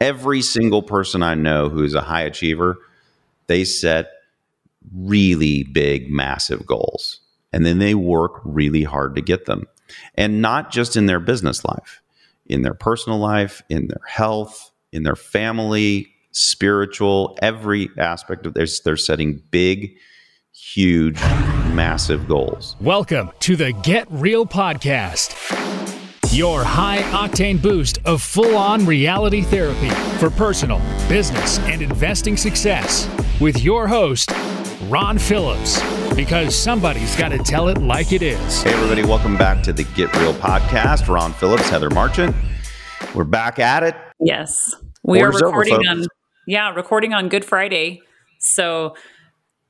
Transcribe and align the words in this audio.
Every 0.00 0.42
single 0.42 0.82
person 0.82 1.22
I 1.22 1.34
know 1.34 1.70
who 1.70 1.82
is 1.82 1.94
a 1.94 2.02
high 2.02 2.22
achiever, 2.22 2.76
they 3.46 3.64
set 3.64 4.10
really 4.94 5.64
big, 5.64 6.10
massive 6.10 6.66
goals. 6.66 7.20
And 7.52 7.64
then 7.64 7.78
they 7.78 7.94
work 7.94 8.42
really 8.44 8.82
hard 8.82 9.14
to 9.14 9.22
get 9.22 9.46
them. 9.46 9.66
And 10.14 10.42
not 10.42 10.70
just 10.70 10.96
in 10.96 11.06
their 11.06 11.20
business 11.20 11.64
life, 11.64 12.02
in 12.44 12.60
their 12.60 12.74
personal 12.74 13.18
life, 13.18 13.62
in 13.70 13.86
their 13.86 14.02
health, 14.06 14.70
in 14.92 15.02
their 15.02 15.16
family, 15.16 16.08
spiritual, 16.30 17.38
every 17.40 17.88
aspect 17.96 18.44
of 18.44 18.52
this, 18.52 18.80
they're 18.80 18.98
setting 18.98 19.42
big, 19.50 19.96
huge, 20.52 21.18
massive 21.72 22.28
goals. 22.28 22.76
Welcome 22.82 23.30
to 23.40 23.56
the 23.56 23.72
Get 23.72 24.06
Real 24.10 24.44
Podcast, 24.44 25.32
your 26.32 26.64
high 26.64 27.02
octane 27.12 27.60
boost 27.60 27.98
of 28.04 28.22
full 28.22 28.56
on 28.56 28.84
reality 28.86 29.42
therapy 29.42 29.90
for 30.18 30.30
personal, 30.30 30.78
business, 31.08 31.58
and 31.60 31.82
investing 31.82 32.36
success 32.36 33.08
with 33.40 33.62
your 33.62 33.86
host, 33.86 34.30
Ron 34.88 35.18
Phillips, 35.18 35.80
because 36.14 36.54
somebody's 36.54 37.14
got 37.16 37.30
to 37.30 37.38
tell 37.38 37.68
it 37.68 37.78
like 37.78 38.12
it 38.12 38.22
is. 38.22 38.62
Hey, 38.62 38.72
everybody, 38.72 39.02
welcome 39.02 39.36
back 39.36 39.62
to 39.64 39.72
the 39.72 39.84
Get 39.94 40.14
Real 40.16 40.34
Podcast. 40.34 41.08
Ron 41.08 41.32
Phillips, 41.32 41.68
Heather 41.68 41.90
Marchant. 41.90 42.34
We're 43.14 43.24
back 43.24 43.58
at 43.58 43.82
it. 43.82 43.94
Yes. 44.20 44.74
We 45.02 45.18
Quarter's 45.18 45.42
are 45.42 45.46
recording 45.46 45.74
folks. 45.76 45.88
on 45.88 46.06
yeah, 46.46 46.72
recording 46.74 47.12
on 47.12 47.28
Good 47.28 47.44
Friday. 47.44 48.02
So 48.38 48.94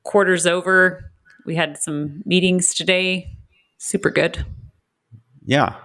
quarter's 0.03 0.45
over. 0.45 1.11
We 1.45 1.55
had 1.55 1.77
some 1.77 2.21
meetings 2.25 2.73
today. 2.73 3.31
Super 3.77 4.09
good. 4.09 4.45
Yeah. 5.45 5.75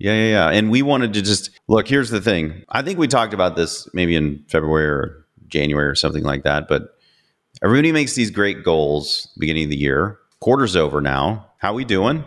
Yeah, 0.00 0.14
yeah, 0.14 0.28
yeah. 0.30 0.48
And 0.58 0.70
we 0.70 0.80
wanted 0.82 1.12
to 1.12 1.20
just 1.22 1.50
look, 1.68 1.86
here's 1.86 2.08
the 2.10 2.20
thing. 2.22 2.64
I 2.70 2.80
think 2.82 2.98
we 2.98 3.06
talked 3.06 3.34
about 3.34 3.54
this 3.54 3.86
maybe 3.94 4.16
in 4.16 4.42
February 4.48 4.86
or 4.86 5.26
January 5.48 5.86
or 5.86 5.94
something 5.94 6.22
like 6.24 6.42
that, 6.44 6.68
but 6.68 6.96
everybody 7.62 7.92
makes 7.92 8.14
these 8.14 8.30
great 8.30 8.64
goals 8.64 9.28
beginning 9.38 9.64
of 9.64 9.70
the 9.70 9.76
year. 9.76 10.18
Quarter's 10.40 10.74
over 10.74 11.02
now. 11.02 11.46
How 11.58 11.74
we 11.74 11.84
doing? 11.84 12.24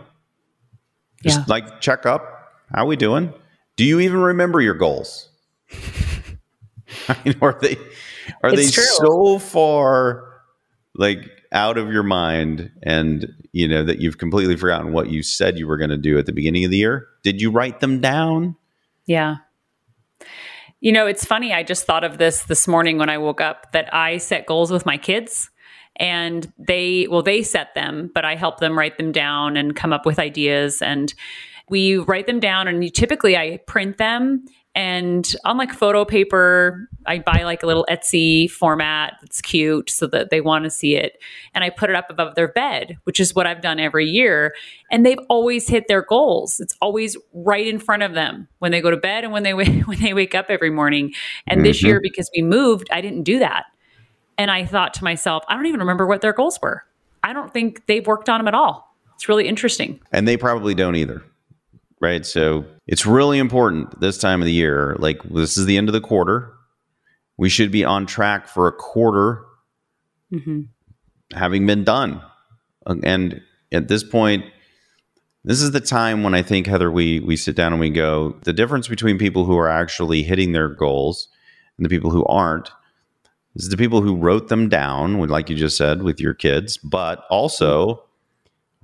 Just 1.24 1.40
Yeah. 1.40 1.44
like 1.48 1.80
check 1.80 2.06
up. 2.06 2.22
How 2.72 2.86
we 2.86 2.94
doing? 2.96 3.32
Do 3.76 3.84
you 3.84 3.98
even 3.98 4.20
remember 4.20 4.60
your 4.60 4.74
goals? 4.74 5.28
I 7.08 7.16
mean, 7.24 7.34
are 7.42 7.58
they 7.60 7.76
are 8.44 8.50
It's 8.50 8.66
they 8.66 8.70
true. 8.70 8.84
so 8.84 9.38
far 9.40 10.28
like 10.94 11.28
out 11.54 11.78
of 11.78 11.90
your 11.90 12.02
mind 12.02 12.70
and 12.82 13.32
you 13.52 13.66
know 13.66 13.84
that 13.84 14.00
you've 14.00 14.18
completely 14.18 14.56
forgotten 14.56 14.92
what 14.92 15.08
you 15.08 15.22
said 15.22 15.58
you 15.58 15.66
were 15.66 15.78
going 15.78 15.90
to 15.90 15.96
do 15.96 16.18
at 16.18 16.26
the 16.26 16.32
beginning 16.32 16.64
of 16.64 16.70
the 16.70 16.76
year? 16.76 17.06
Did 17.22 17.40
you 17.40 17.50
write 17.50 17.80
them 17.80 18.00
down? 18.00 18.56
Yeah. 19.06 19.36
You 20.80 20.92
know, 20.92 21.06
it's 21.06 21.24
funny. 21.24 21.52
I 21.54 21.62
just 21.62 21.86
thought 21.86 22.04
of 22.04 22.18
this 22.18 22.42
this 22.42 22.68
morning 22.68 22.98
when 22.98 23.08
I 23.08 23.16
woke 23.16 23.40
up 23.40 23.72
that 23.72 23.94
I 23.94 24.18
set 24.18 24.44
goals 24.44 24.70
with 24.70 24.84
my 24.84 24.98
kids 24.98 25.48
and 25.96 26.52
they, 26.58 27.06
well, 27.08 27.22
they 27.22 27.42
set 27.42 27.74
them, 27.74 28.10
but 28.12 28.24
I 28.24 28.34
help 28.34 28.58
them 28.58 28.76
write 28.76 28.98
them 28.98 29.12
down 29.12 29.56
and 29.56 29.76
come 29.76 29.92
up 29.92 30.04
with 30.04 30.18
ideas. 30.18 30.82
And 30.82 31.14
we 31.70 31.96
write 31.96 32.26
them 32.26 32.40
down 32.40 32.68
and 32.68 32.84
you, 32.84 32.90
typically 32.90 33.36
I 33.36 33.60
print 33.66 33.96
them 33.96 34.44
and 34.74 35.36
on 35.44 35.56
like 35.56 35.72
photo 35.72 36.04
paper, 36.04 36.88
I 37.06 37.20
buy 37.20 37.42
like 37.44 37.62
a 37.62 37.66
little 37.66 37.86
Etsy 37.88 38.50
format 38.50 39.14
that's 39.20 39.40
cute 39.40 39.88
so 39.90 40.06
that 40.08 40.30
they 40.30 40.40
want 40.40 40.64
to 40.64 40.70
see 40.70 40.96
it. 40.96 41.18
And 41.54 41.62
I 41.62 41.70
put 41.70 41.90
it 41.90 41.96
up 41.96 42.10
above 42.10 42.34
their 42.34 42.48
bed, 42.48 42.96
which 43.04 43.20
is 43.20 43.34
what 43.34 43.46
I've 43.46 43.60
done 43.60 43.78
every 43.78 44.06
year. 44.06 44.52
And 44.90 45.06
they've 45.06 45.18
always 45.28 45.68
hit 45.68 45.86
their 45.86 46.02
goals. 46.02 46.58
It's 46.58 46.74
always 46.80 47.16
right 47.32 47.66
in 47.66 47.78
front 47.78 48.02
of 48.02 48.14
them 48.14 48.48
when 48.58 48.72
they 48.72 48.80
go 48.80 48.90
to 48.90 48.96
bed 48.96 49.22
and 49.22 49.32
when 49.32 49.44
they 49.44 49.54
wa- 49.54 49.64
when 49.84 50.00
they 50.00 50.12
wake 50.12 50.34
up 50.34 50.46
every 50.48 50.70
morning. 50.70 51.12
And 51.46 51.64
this 51.64 51.80
Mhm. 51.80 51.86
year, 51.86 52.00
because 52.02 52.28
we 52.34 52.42
moved, 52.42 52.88
I 52.90 53.00
didn't 53.00 53.22
do 53.22 53.38
that. 53.38 53.66
And 54.36 54.50
I 54.50 54.64
thought 54.64 54.94
to 54.94 55.04
myself, 55.04 55.44
I 55.48 55.54
don't 55.54 55.66
even 55.66 55.80
remember 55.80 56.06
what 56.06 56.20
their 56.20 56.32
goals 56.32 56.58
were. 56.60 56.82
I 57.22 57.32
don't 57.32 57.52
think 57.52 57.86
they've 57.86 58.04
worked 58.06 58.28
on 58.28 58.40
them 58.40 58.48
at 58.48 58.54
all. 58.54 58.96
It's 59.14 59.28
really 59.28 59.46
interesting. 59.46 60.00
And 60.10 60.26
they 60.26 60.36
probably 60.36 60.74
don't 60.74 60.96
either. 60.96 61.22
Right? 62.04 62.26
So, 62.26 62.64
it's 62.86 63.06
really 63.06 63.38
important 63.38 63.98
this 64.00 64.18
time 64.18 64.42
of 64.42 64.46
the 64.46 64.52
year. 64.52 64.96
Like 64.98 65.22
this 65.22 65.56
is 65.56 65.66
the 65.66 65.78
end 65.78 65.88
of 65.88 65.94
the 65.94 66.00
quarter. 66.00 66.52
We 67.36 67.48
should 67.48 67.72
be 67.72 67.84
on 67.84 68.06
track 68.06 68.46
for 68.46 68.68
a 68.68 68.72
quarter 68.72 69.44
hmm 70.30 70.62
having 71.32 71.66
been 71.66 71.84
done. 71.84 72.20
And 72.86 73.40
at 73.72 73.88
this 73.88 74.04
point, 74.04 74.44
this 75.42 75.60
is 75.60 75.72
the 75.72 75.80
time 75.80 76.22
when 76.22 76.34
I 76.34 76.42
think 76.42 76.66
Heather, 76.66 76.90
we 76.92 77.20
we 77.20 77.36
sit 77.36 77.56
down 77.56 77.72
and 77.72 77.80
we 77.80 77.90
go, 77.90 78.36
the 78.44 78.52
difference 78.52 78.86
between 78.86 79.18
people 79.18 79.44
who 79.46 79.58
are 79.58 79.68
actually 79.68 80.22
hitting 80.22 80.52
their 80.52 80.68
goals 80.68 81.28
and 81.76 81.84
the 81.84 81.90
people 81.90 82.10
who 82.10 82.24
aren't 82.26 82.70
is 83.56 83.68
the 83.68 83.76
people 83.76 84.02
who 84.02 84.16
wrote 84.16 84.48
them 84.48 84.68
down, 84.68 85.18
like 85.28 85.48
you 85.48 85.56
just 85.56 85.76
said, 85.76 86.02
with 86.02 86.20
your 86.20 86.34
kids, 86.34 86.76
but 86.76 87.24
also 87.30 88.04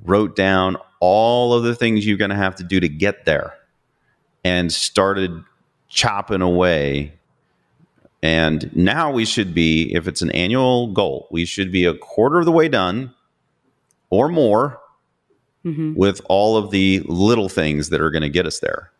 wrote 0.02 0.34
down 0.34 0.76
all 1.00 1.52
of 1.54 1.62
the 1.62 1.74
things 1.74 2.06
you're 2.06 2.16
going 2.16 2.30
to 2.30 2.36
have 2.36 2.54
to 2.56 2.64
do 2.64 2.78
to 2.78 2.88
get 2.88 3.24
there 3.24 3.54
and 4.44 4.72
started 4.72 5.42
chopping 5.88 6.42
away. 6.42 7.12
And 8.22 8.74
now 8.76 9.10
we 9.10 9.24
should 9.24 9.54
be, 9.54 9.94
if 9.94 10.06
it's 10.06 10.22
an 10.22 10.30
annual 10.32 10.92
goal, 10.92 11.26
we 11.30 11.44
should 11.44 11.72
be 11.72 11.84
a 11.86 11.94
quarter 11.94 12.40
of 12.40 12.44
the 12.44 12.52
way 12.52 12.68
done 12.68 13.14
or 14.10 14.28
more 14.28 14.78
hmm 15.62 15.92
with 15.94 16.22
all 16.30 16.56
of 16.56 16.70
the 16.70 17.00
little 17.04 17.50
things 17.50 17.90
that 17.90 18.00
are 18.00 18.10
going 18.10 18.22
to 18.22 18.30
get 18.30 18.46
us 18.46 18.60
there. 18.60 18.90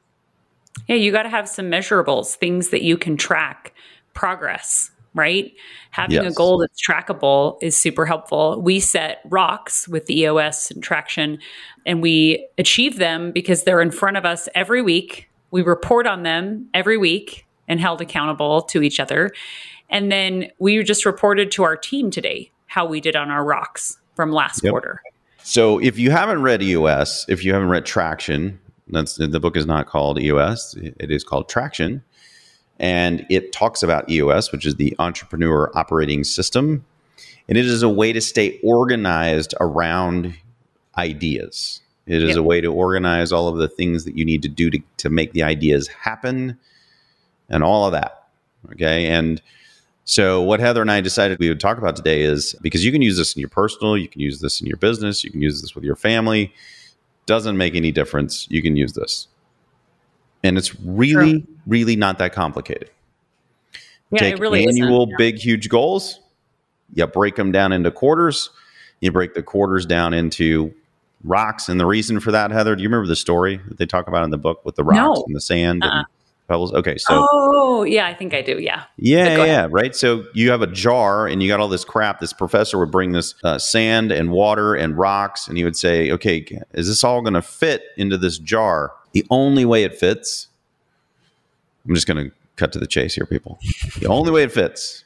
Yeah, 0.87 0.97
you 0.97 1.11
got 1.11 1.23
to 1.23 1.31
have 1.31 1.49
some 1.49 1.71
measurables, 1.71 2.35
things 2.35 2.69
that 2.69 2.83
you 2.83 2.99
can 2.99 3.17
track 3.17 3.73
progress, 4.13 4.91
right? 5.15 5.53
Having 5.91 6.27
a 6.27 6.33
goal 6.33 6.59
that's 6.59 6.81
trackable 6.81 7.59
is 7.63 7.77
super 7.77 8.07
helpful. 8.07 8.61
We 8.61 8.81
set 8.81 9.21
rocks 9.25 9.89
with 9.89 10.07
the 10.07 10.21
EOS 10.21 10.71
and 10.71 10.83
traction, 10.83 11.39
and 11.85 12.01
we 12.01 12.47
achieve 12.59 12.99
them 12.99 13.33
because 13.33 13.65
they're 13.65 13.81
in 13.81 13.91
front 13.91 14.17
of 14.17 14.25
us 14.25 14.49
every 14.55 14.83
week. 14.83 15.29
We 15.51 15.63
report 15.63 16.07
on 16.07 16.23
them 16.23 16.69
every 16.75 16.97
week 16.97 17.47
and 17.67 17.81
held 17.81 18.01
accountable 18.01 18.63
to 18.63 18.83
each 18.83 19.01
other. 19.01 19.31
And 19.89 20.11
then 20.13 20.51
we 20.59 20.83
just 20.85 21.05
reported 21.05 21.51
to 21.53 21.65
our 21.65 21.77
team 21.77 22.11
today 22.11 22.53
how 22.67 22.87
we 22.87 23.01
did 23.01 23.17
on 23.17 23.31
our 23.31 23.45
rocks 23.45 23.99
from 24.15 24.31
last 24.31 24.63
Yep. 24.63 24.71
quarter. 24.71 25.03
So 25.43 25.79
if 25.81 25.99
you 25.99 26.11
haven't 26.11 26.43
read 26.43 26.63
EOS, 26.63 27.25
if 27.29 27.45
you 27.45 27.53
haven't 27.53 27.69
read 27.69 27.85
Traction, 27.85 28.59
that's 28.89 29.17
the 29.17 29.41
book 29.41 29.57
is 29.57 29.67
not 29.67 29.87
called 29.87 30.21
EOS, 30.21 30.77
it 30.77 31.11
is 31.11 31.25
called 31.25 31.49
Traction. 31.49 32.03
And 32.81 33.27
it 33.29 33.53
talks 33.53 33.83
about 33.83 34.09
EOS, 34.11 34.51
which 34.53 34.65
is 34.67 34.77
the 34.77 34.97
Entrepreneur 34.99 35.71
Operating 35.77 36.25
System. 36.25 36.85
And 37.47 37.59
it 37.59 37.67
is 37.67 37.83
a 37.83 37.89
way 37.89 38.13
to 38.13 38.21
stay 38.21 38.59
organized 38.65 39.55
around 39.61 40.35
ideas. 40.97 41.83
It 42.07 42.23
is 42.23 42.31
Yep. 42.31 42.39
a 42.39 42.43
way 42.43 42.61
to 42.61 42.69
organize 42.73 43.33
all 43.33 43.49
of 43.49 43.59
the 43.59 43.69
things 43.69 44.05
that 44.05 44.17
you 44.17 44.25
need 44.25 44.43
to 44.43 44.49
do 44.49 44.71
to, 44.71 44.81
to 44.97 45.11
make 45.11 45.33
the 45.33 45.43
ideas 45.43 45.89
happen 45.89 46.59
and 47.51 47.63
all 47.63 47.85
of 47.85 47.93
that. 47.93 48.29
Okay. 48.73 49.07
And 49.07 49.43
so, 50.05 50.41
what 50.41 50.59
Heather 50.59 50.81
and 50.81 50.91
I 50.91 51.01
decided 51.01 51.39
we 51.39 51.49
would 51.49 51.61
talk 51.61 51.79
about 51.79 51.95
today 51.97 52.23
is 52.23 52.55
because 52.63 52.85
you 52.85 52.91
can 52.93 53.03
use 53.03 53.17
this 53.17 53.35
in 53.37 53.41
your 53.41 53.49
personal, 53.51 53.97
you 53.97 54.09
can 54.09 54.21
use 54.21 54.41
this 54.41 54.61
in 54.61 54.67
your 54.67 54.79
business, 54.79 55.23
you 55.23 55.31
can 55.31 55.43
use 55.43 55.61
this 55.61 55.75
with 55.75 55.85
your 55.85 55.97
family. 55.97 56.53
Doesn't 57.27 57.57
make 57.57 57.75
any 57.77 57.93
difference. 57.93 58.47
You 58.51 58.63
can 58.63 58.75
use 58.77 58.95
this. 58.95 59.29
And 60.43 60.57
it's 60.57 60.79
really, 60.81 61.47
really 61.67 61.97
not 61.97 62.19
that 62.19 62.33
complicated. 62.33 62.91
Yeah, 64.11 64.21
Take 64.21 64.35
it 64.35 64.41
really 64.41 64.67
annual 64.67 65.09
big, 65.19 65.37
huge 65.37 65.69
goals, 65.69 66.21
you 66.95 67.07
break 67.07 67.37
them 67.37 67.53
down 67.53 67.73
into 67.73 67.91
quarters, 67.91 68.51
you 69.01 69.13
break 69.13 69.35
the 69.35 69.43
quarters 69.43 69.87
down 69.87 70.15
into 70.15 70.75
rocks. 71.23 71.69
And 71.69 71.79
the 71.79 71.87
reason 71.87 72.19
for 72.19 72.33
that, 72.33 72.51
Heather, 72.51 72.75
do 72.75 72.83
you 72.83 72.89
remember 72.89 73.07
the 73.07 73.17
story 73.17 73.61
that 73.69 73.79
they 73.79 73.87
talk 73.87 74.09
about 74.09 74.25
in 74.25 74.31
the 74.31 74.39
book 74.39 74.65
with 74.65 74.75
the 74.77 74.83
rocks 74.85 74.97
No. 75.19 75.25
and 75.27 75.37
the 75.37 75.41
sand 75.41 75.85
Uh-uh. 75.85 75.99
and 75.99 76.07
pebbles? 76.51 76.73
Okay. 76.75 76.99
So, 76.99 77.27
oh, 77.31 77.85
yeah, 77.85 78.07
I 78.07 78.13
think 78.13 78.35
I 78.35 78.43
do. 78.43 78.59
Yeah. 78.59 78.85
yeah, 78.99 79.45
yeah, 79.45 79.69
right. 79.71 79.95
So 79.95 80.25
you 80.35 80.51
have 80.51 80.61
a 80.61 80.67
jar 80.67 81.27
and 81.27 81.43
you 81.43 81.49
got 81.49 81.61
all 81.61 81.69
this 81.69 81.85
crap. 81.85 82.19
This 82.21 82.33
professor 82.33 82.79
would 82.79 82.91
bring 82.91 83.13
this 83.13 83.35
uh, 83.45 83.59
sand 83.59 84.11
and 84.13 84.31
water 84.31 84.75
and 84.75 84.99
rocks, 84.99 85.49
and 85.49 85.57
he 85.57 85.65
would 85.65 85.77
say, 85.77 86.11
"Okay, 86.11 86.45
is 86.75 86.89
this 86.89 87.05
all 87.05 87.23
going 87.23 87.35
to 87.35 87.43
fit 87.43 87.85
into 87.97 88.19
this 88.19 88.39
jar?" 88.39 88.93
The 89.13 89.25
only 89.31 89.65
way 89.65 89.85
it 89.85 89.99
fits, 89.99 90.49
I'm 91.89 91.95
just 91.95 92.07
going 92.07 92.25
to 92.25 92.33
cut 92.57 92.73
to 92.73 92.79
the 92.79 92.87
chase 92.87 93.15
here, 93.15 93.27
people. 93.27 93.59
The 93.99 94.09
only 94.09 94.31
way 94.31 94.43
it 94.43 94.53
fits 94.53 95.05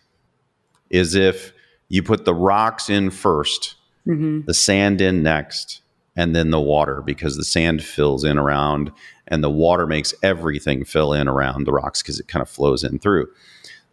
is 0.91 1.15
if 1.15 1.53
you 1.89 2.03
put 2.03 2.25
the 2.25 2.35
rocks 2.35 2.91
in 2.91 3.11
first, 3.11 3.77
hmm 4.05 4.41
the 4.47 4.55
sand 4.55 5.01
in 5.01 5.23
next, 5.23 5.83
and 6.17 6.35
then 6.35 6.51
the 6.51 6.61
water, 6.61 7.03
because 7.03 7.37
the 7.37 7.45
sand 7.45 7.83
fills 7.83 8.25
in 8.25 8.39
around 8.39 8.93
and 9.27 9.43
the 9.43 9.51
water 9.51 9.87
makes 9.87 10.15
everything 10.23 10.85
fill 10.85 11.13
in 11.13 11.29
around 11.29 11.65
the 11.65 11.73
rocks 11.73 12.03
because 12.03 12.21
it 12.21 12.29
kind 12.29 12.43
of 12.43 12.49
flows 12.49 12.85
in 12.85 12.99
through. 12.99 13.29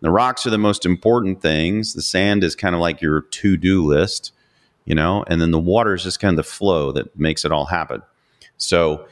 The 0.01 0.11
rocks 0.11 0.45
are 0.45 0.51
the 0.51 0.57
most 0.57 0.85
important 0.85 1.41
things. 1.41 1.93
The 1.93 2.01
sand 2.01 2.43
is 2.43 2.55
kind 2.55 2.75
of 2.75 2.81
like 2.81 3.01
your 3.01 3.21
to 3.21 3.57
do 3.57 3.85
list, 3.85 4.33
you 4.85 4.95
know, 4.95 5.23
and 5.27 5.41
then 5.41 5.51
the 5.51 5.59
water 5.59 5.93
is 5.93 6.03
just 6.03 6.19
kind 6.19 6.33
of 6.33 6.37
the 6.45 6.51
flow 6.51 6.91
that 6.91 7.17
makes 7.17 7.45
it 7.45 7.51
all 7.51 7.65
happen. 7.65 8.01
So 8.57 9.05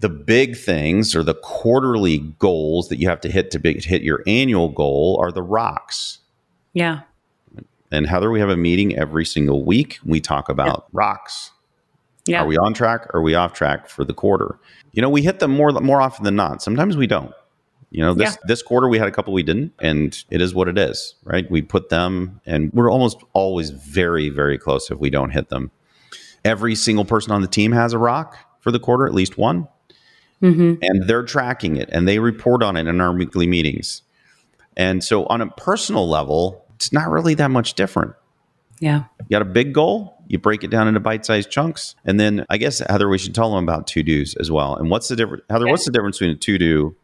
the 0.00 0.08
big 0.08 0.56
things 0.56 1.14
or 1.14 1.22
the 1.22 1.34
quarterly 1.34 2.18
goals 2.38 2.88
that 2.88 2.96
you 2.96 3.08
have 3.08 3.20
to 3.20 3.30
hit 3.30 3.50
to 3.52 3.58
be, 3.58 3.80
hit 3.80 4.02
your 4.02 4.22
annual 4.26 4.68
goal 4.68 5.18
are 5.22 5.30
the 5.30 5.42
rocks. 5.42 6.18
Yeah. 6.72 7.02
And 7.90 8.06
Heather, 8.06 8.30
we 8.30 8.40
have 8.40 8.48
a 8.48 8.56
meeting 8.56 8.96
every 8.96 9.24
single 9.24 9.64
week. 9.64 9.98
We 10.04 10.20
talk 10.20 10.48
about 10.48 10.86
rocks. 10.92 11.50
Yeah. 12.26 12.42
Are 12.42 12.46
we 12.46 12.56
on 12.56 12.72
track? 12.74 13.06
Or 13.12 13.20
are 13.20 13.22
we 13.22 13.34
off 13.34 13.52
track 13.52 13.88
for 13.88 14.04
the 14.04 14.14
quarter? 14.14 14.58
You 14.92 15.02
know, 15.02 15.08
we 15.10 15.22
hit 15.22 15.38
them 15.40 15.50
more 15.50 15.72
more 15.72 16.00
often 16.00 16.24
than 16.24 16.36
not. 16.36 16.62
Sometimes 16.62 16.96
we 16.96 17.06
don't. 17.06 17.32
You 17.90 18.00
know, 18.02 18.14
this 18.14 18.30
Yeah. 18.30 18.36
this 18.46 18.62
quarter 18.62 18.88
we 18.88 18.98
had 18.98 19.08
a 19.08 19.10
couple 19.10 19.32
we 19.32 19.42
didn't, 19.42 19.72
and 19.80 20.16
it 20.30 20.40
is 20.40 20.54
what 20.54 20.68
it 20.68 20.78
is, 20.78 21.14
right? 21.24 21.50
We 21.50 21.62
put 21.62 21.88
them, 21.90 22.40
and 22.46 22.72
we're 22.72 22.90
almost 22.90 23.18
always 23.32 23.70
very 23.70 24.28
very 24.28 24.56
close 24.56 24.90
if 24.90 24.98
we 24.98 25.10
don't 25.10 25.30
hit 25.30 25.48
them. 25.48 25.70
Every 26.44 26.74
single 26.74 27.04
person 27.04 27.32
on 27.32 27.40
the 27.42 27.48
team 27.48 27.72
has 27.72 27.92
a 27.92 27.98
rock 27.98 28.36
for 28.60 28.70
the 28.70 28.78
quarter, 28.80 29.06
at 29.06 29.14
least 29.14 29.36
one, 29.38 29.68
Mm-hmm. 30.42 30.74
and 30.82 31.08
they're 31.08 31.22
tracking 31.22 31.76
it 31.76 31.88
and 31.92 32.08
they 32.08 32.18
report 32.18 32.64
on 32.64 32.76
it 32.76 32.88
in 32.88 33.00
our 33.00 33.12
weekly 33.14 33.46
meetings. 33.46 34.02
And 34.76 35.04
so, 35.04 35.26
on 35.26 35.40
a 35.40 35.46
personal 35.48 36.08
level, 36.08 36.64
it's 36.74 36.92
not 36.92 37.08
really 37.10 37.34
that 37.34 37.50
much 37.50 37.74
different. 37.74 38.14
Yeah. 38.80 39.04
You 39.20 39.26
got 39.30 39.42
a 39.42 39.44
big 39.44 39.72
goal, 39.72 40.20
you 40.32 40.38
break 40.38 40.64
it 40.64 40.70
down 40.70 40.88
into 40.88 40.98
bite-sized 40.98 41.50
chunks, 41.50 41.94
and 42.06 42.18
then 42.18 42.46
I 42.48 42.56
guess 42.56 42.78
Heather, 42.78 43.06
we 43.06 43.18
should 43.18 43.34
tell 43.34 43.54
them 43.54 43.62
about 43.62 43.86
to 43.88 44.02
dos 44.02 44.34
as 44.36 44.50
well. 44.50 44.74
And 44.74 44.88
what's 44.88 45.08
the 45.08 45.14
difference, 45.14 45.44
Heather? 45.50 45.68
What's 45.68 45.84
the 45.84 45.92
difference 45.92 46.18
between 46.18 46.36
a 46.36 46.38
to 46.38 46.58
do 46.58 46.96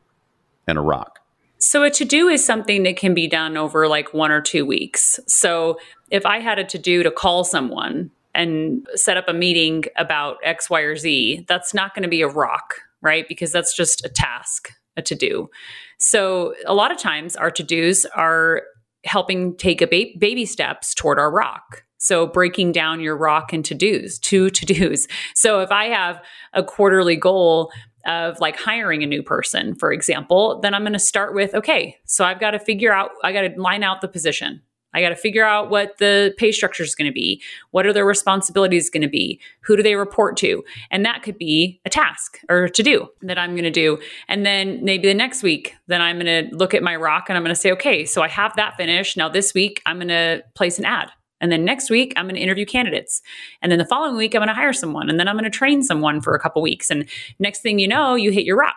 and 0.66 0.78
a 0.78 0.80
rock? 0.80 1.20
So 1.58 1.82
a 1.82 1.90
to 1.90 2.06
do 2.06 2.28
is 2.28 2.42
something 2.42 2.84
that 2.84 2.96
can 2.96 3.12
be 3.12 3.26
done 3.26 3.58
over 3.58 3.86
like 3.86 4.14
one 4.14 4.30
or 4.30 4.40
two 4.40 4.64
weeks. 4.64 5.20
So 5.26 5.78
if 6.10 6.24
I 6.24 6.38
had 6.38 6.58
a 6.58 6.64
to 6.64 6.78
do 6.78 7.02
to 7.02 7.10
call 7.10 7.44
someone 7.44 8.10
and 8.34 8.86
set 8.94 9.18
up 9.18 9.28
a 9.28 9.34
meeting 9.34 9.84
about 9.96 10.38
X, 10.42 10.70
Y, 10.70 10.80
or 10.80 10.96
Z, 10.96 11.44
that's 11.46 11.74
not 11.74 11.94
going 11.94 12.04
to 12.04 12.08
be 12.08 12.22
a 12.22 12.28
rock, 12.28 12.76
right? 13.02 13.28
Because 13.28 13.52
that's 13.52 13.76
just 13.76 14.06
a 14.06 14.08
task, 14.08 14.70
a 14.96 15.02
to 15.02 15.14
do. 15.14 15.50
So 15.98 16.54
a 16.64 16.72
lot 16.72 16.92
of 16.92 16.96
times 16.96 17.36
our 17.36 17.50
to 17.50 17.62
dos 17.62 18.06
are 18.14 18.62
helping 19.04 19.54
take 19.56 19.82
a 19.82 19.86
ba- 19.86 20.16
baby 20.18 20.46
steps 20.46 20.94
toward 20.94 21.18
our 21.18 21.30
rock. 21.30 21.84
So 21.98 22.26
breaking 22.26 22.72
down 22.72 23.00
your 23.00 23.16
rock 23.16 23.52
into 23.52 23.74
to 23.76 24.00
dos, 24.00 24.18
two 24.18 24.50
to 24.50 24.66
dos. 24.66 25.06
So 25.34 25.60
if 25.60 25.70
I 25.70 25.86
have 25.86 26.22
a 26.52 26.62
quarterly 26.62 27.16
goal 27.16 27.70
of 28.06 28.40
like 28.40 28.56
hiring 28.56 29.02
a 29.02 29.06
new 29.06 29.22
person, 29.22 29.74
for 29.74 29.92
example, 29.92 30.60
then 30.60 30.74
I'm 30.74 30.82
going 30.82 30.92
to 30.94 30.98
start 30.98 31.34
with 31.34 31.54
okay, 31.54 31.96
so 32.04 32.24
I've 32.24 32.40
got 32.40 32.52
to 32.52 32.58
figure 32.58 32.92
out, 32.92 33.10
I 33.22 33.32
got 33.32 33.42
to 33.42 33.60
line 33.60 33.82
out 33.82 34.00
the 34.00 34.08
position. 34.08 34.62
I 34.94 35.02
got 35.02 35.10
to 35.10 35.16
figure 35.16 35.44
out 35.44 35.68
what 35.68 35.98
the 35.98 36.34
pay 36.38 36.50
structure 36.50 36.82
is 36.82 36.94
going 36.94 37.06
to 37.06 37.12
be. 37.12 37.42
What 37.72 37.86
are 37.86 37.92
their 37.92 38.06
responsibilities 38.06 38.88
going 38.88 39.02
to 39.02 39.08
be? 39.08 39.38
Who 39.60 39.76
do 39.76 39.82
they 39.82 39.96
report 39.96 40.36
to? 40.38 40.64
And 40.90 41.04
that 41.04 41.22
could 41.22 41.36
be 41.36 41.80
a 41.84 41.90
task 41.90 42.40
or 42.48 42.68
to 42.70 42.82
do 42.82 43.06
that 43.22 43.38
I'm 43.38 43.50
going 43.50 43.64
to 43.64 43.70
do. 43.70 43.98
And 44.28 44.46
then 44.46 44.82
maybe 44.82 45.06
the 45.06 45.14
next 45.14 45.42
week, 45.42 45.74
then 45.88 46.00
I'm 46.00 46.18
going 46.18 46.48
to 46.48 46.56
look 46.56 46.72
at 46.72 46.82
my 46.82 46.96
rock 46.96 47.26
and 47.28 47.36
I'm 47.36 47.44
going 47.44 47.54
to 47.54 47.60
say, 47.60 47.70
okay, 47.72 48.06
so 48.06 48.22
I 48.22 48.28
have 48.28 48.56
that 48.56 48.76
finished. 48.76 49.16
Now 49.16 49.28
this 49.28 49.52
week, 49.52 49.82
I'm 49.84 49.98
going 49.98 50.08
to 50.08 50.42
place 50.54 50.78
an 50.78 50.86
ad. 50.86 51.10
And 51.40 51.52
then 51.52 51.64
next 51.64 51.90
week, 51.90 52.12
I'm 52.16 52.26
going 52.26 52.34
to 52.34 52.40
interview 52.40 52.66
candidates. 52.66 53.22
And 53.62 53.70
then 53.70 53.78
the 53.78 53.84
following 53.84 54.16
week, 54.16 54.34
I'm 54.34 54.40
going 54.40 54.48
to 54.48 54.54
hire 54.54 54.72
someone. 54.72 55.08
And 55.08 55.18
then 55.18 55.28
I'm 55.28 55.36
going 55.36 55.44
to 55.44 55.50
train 55.50 55.82
someone 55.82 56.20
for 56.20 56.34
a 56.34 56.40
couple 56.40 56.62
weeks. 56.62 56.90
And 56.90 57.08
next 57.38 57.60
thing 57.60 57.78
you 57.78 57.88
know, 57.88 58.14
you 58.14 58.30
hit 58.30 58.44
your 58.44 58.56
rock. 58.56 58.76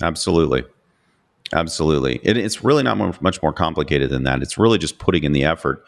Absolutely. 0.00 0.64
Absolutely. 1.52 2.20
It, 2.22 2.36
it's 2.36 2.62
really 2.62 2.82
not 2.82 3.20
much 3.20 3.42
more 3.42 3.52
complicated 3.52 4.10
than 4.10 4.22
that. 4.24 4.42
It's 4.42 4.56
really 4.56 4.78
just 4.78 4.98
putting 4.98 5.24
in 5.24 5.32
the 5.32 5.44
effort. 5.44 5.84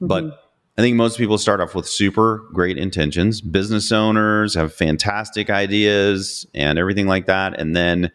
But 0.00 0.24
mm-hmm. 0.24 0.36
I 0.78 0.82
think 0.82 0.96
most 0.96 1.18
people 1.18 1.38
start 1.38 1.60
off 1.60 1.74
with 1.74 1.86
super 1.86 2.44
great 2.52 2.78
intentions. 2.78 3.40
Business 3.40 3.92
owners 3.92 4.54
have 4.54 4.74
fantastic 4.74 5.50
ideas 5.50 6.46
and 6.54 6.78
everything 6.78 7.06
like 7.06 7.26
that. 7.26 7.58
And 7.58 7.74
then 7.74 8.10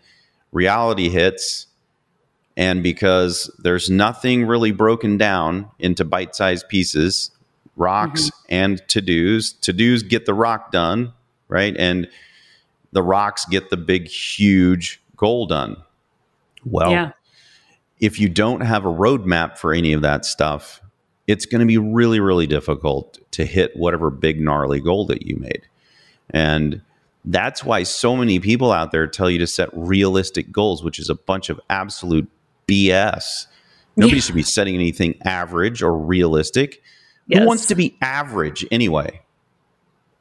reality 0.52 1.10
hits. 1.10 1.68
And 2.58 2.84
because 2.84 3.50
there's 3.60 3.90
nothing 3.90 4.46
really 4.46 4.72
broken 4.72 5.18
down 5.18 5.70
into 5.80 6.04
bite 6.04 6.36
sized 6.36 6.68
pieces, 6.68 7.32
rocks 7.76 8.26
mm-hmm. 8.26 8.46
and 8.50 8.88
to 8.90 9.02
dos, 9.02 9.54
to 9.54 9.74
dos 9.74 10.04
get 10.04 10.26
the 10.26 10.34
rock 10.34 10.72
done, 10.72 11.14
right? 11.48 11.76
And 11.78 12.08
the 12.92 13.02
rocks 13.02 13.46
get 13.46 13.70
the 13.70 13.78
big, 13.78 14.08
huge 14.08 15.02
goal 15.16 15.46
done. 15.46 15.78
Well, 16.66 16.92
yeah. 16.92 17.12
if 18.00 18.20
you 18.20 18.30
don't 18.30 18.62
have 18.62 18.86
a 18.86 18.90
roadmap 18.90 19.58
for 19.58 19.74
any 19.74 19.94
of 19.94 20.02
that 20.02 20.26
stuff, 20.26 20.82
it's 21.28 21.46
going 21.46 21.62
to 21.62 21.66
be 21.66 21.78
really, 21.78 22.20
really 22.20 22.48
difficult 22.48 23.20
to 23.32 23.46
hit 23.46 23.76
whatever 23.76 24.10
big, 24.10 24.42
gnarly 24.42 24.82
goal 24.82 25.06
that 25.08 25.26
you 25.26 25.38
made. 25.38 25.68
And 26.30 26.82
that's 27.24 27.64
why 27.64 27.84
so 27.84 28.16
many 28.16 28.40
people 28.40 28.72
out 28.72 28.92
there 28.92 29.08
tell 29.08 29.30
you 29.30 29.38
to 29.40 29.48
set 29.48 29.70
realistic 29.74 30.52
goals, 30.52 30.84
which 30.84 31.00
is 31.00 31.10
a 31.10 31.16
bunch 31.16 31.50
of 31.50 31.60
absolute 31.70 32.30
BS. 32.68 33.48
Nobody 33.98 34.18
Yeah. 34.18 34.22
should 34.22 34.36
be 34.36 34.44
setting 34.44 34.76
anything 34.76 35.16
average 35.26 35.82
or 35.84 35.96
realistic. 35.98 36.82
Yes. 37.28 37.42
Who 37.42 37.48
wants 37.48 37.66
to 37.68 37.76
be 37.76 37.98
average 38.02 38.66
anyway? 38.72 39.22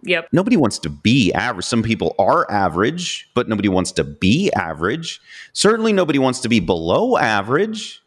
Yep. 0.02 0.28
nobody 0.32 0.56
wants 0.56 0.78
to 0.78 0.88
be 0.88 1.30
average. 1.34 1.66
Some 1.66 1.82
people 1.82 2.14
are 2.18 2.50
average, 2.50 3.28
but 3.34 3.50
nobody 3.50 3.68
wants 3.68 3.92
to 3.92 4.02
be 4.04 4.50
average. 4.56 5.20
Certainly, 5.52 5.92
nobody 5.92 6.18
wants 6.18 6.40
to 6.40 6.48
be 6.48 6.58
below 6.58 7.18
average. 7.18 8.02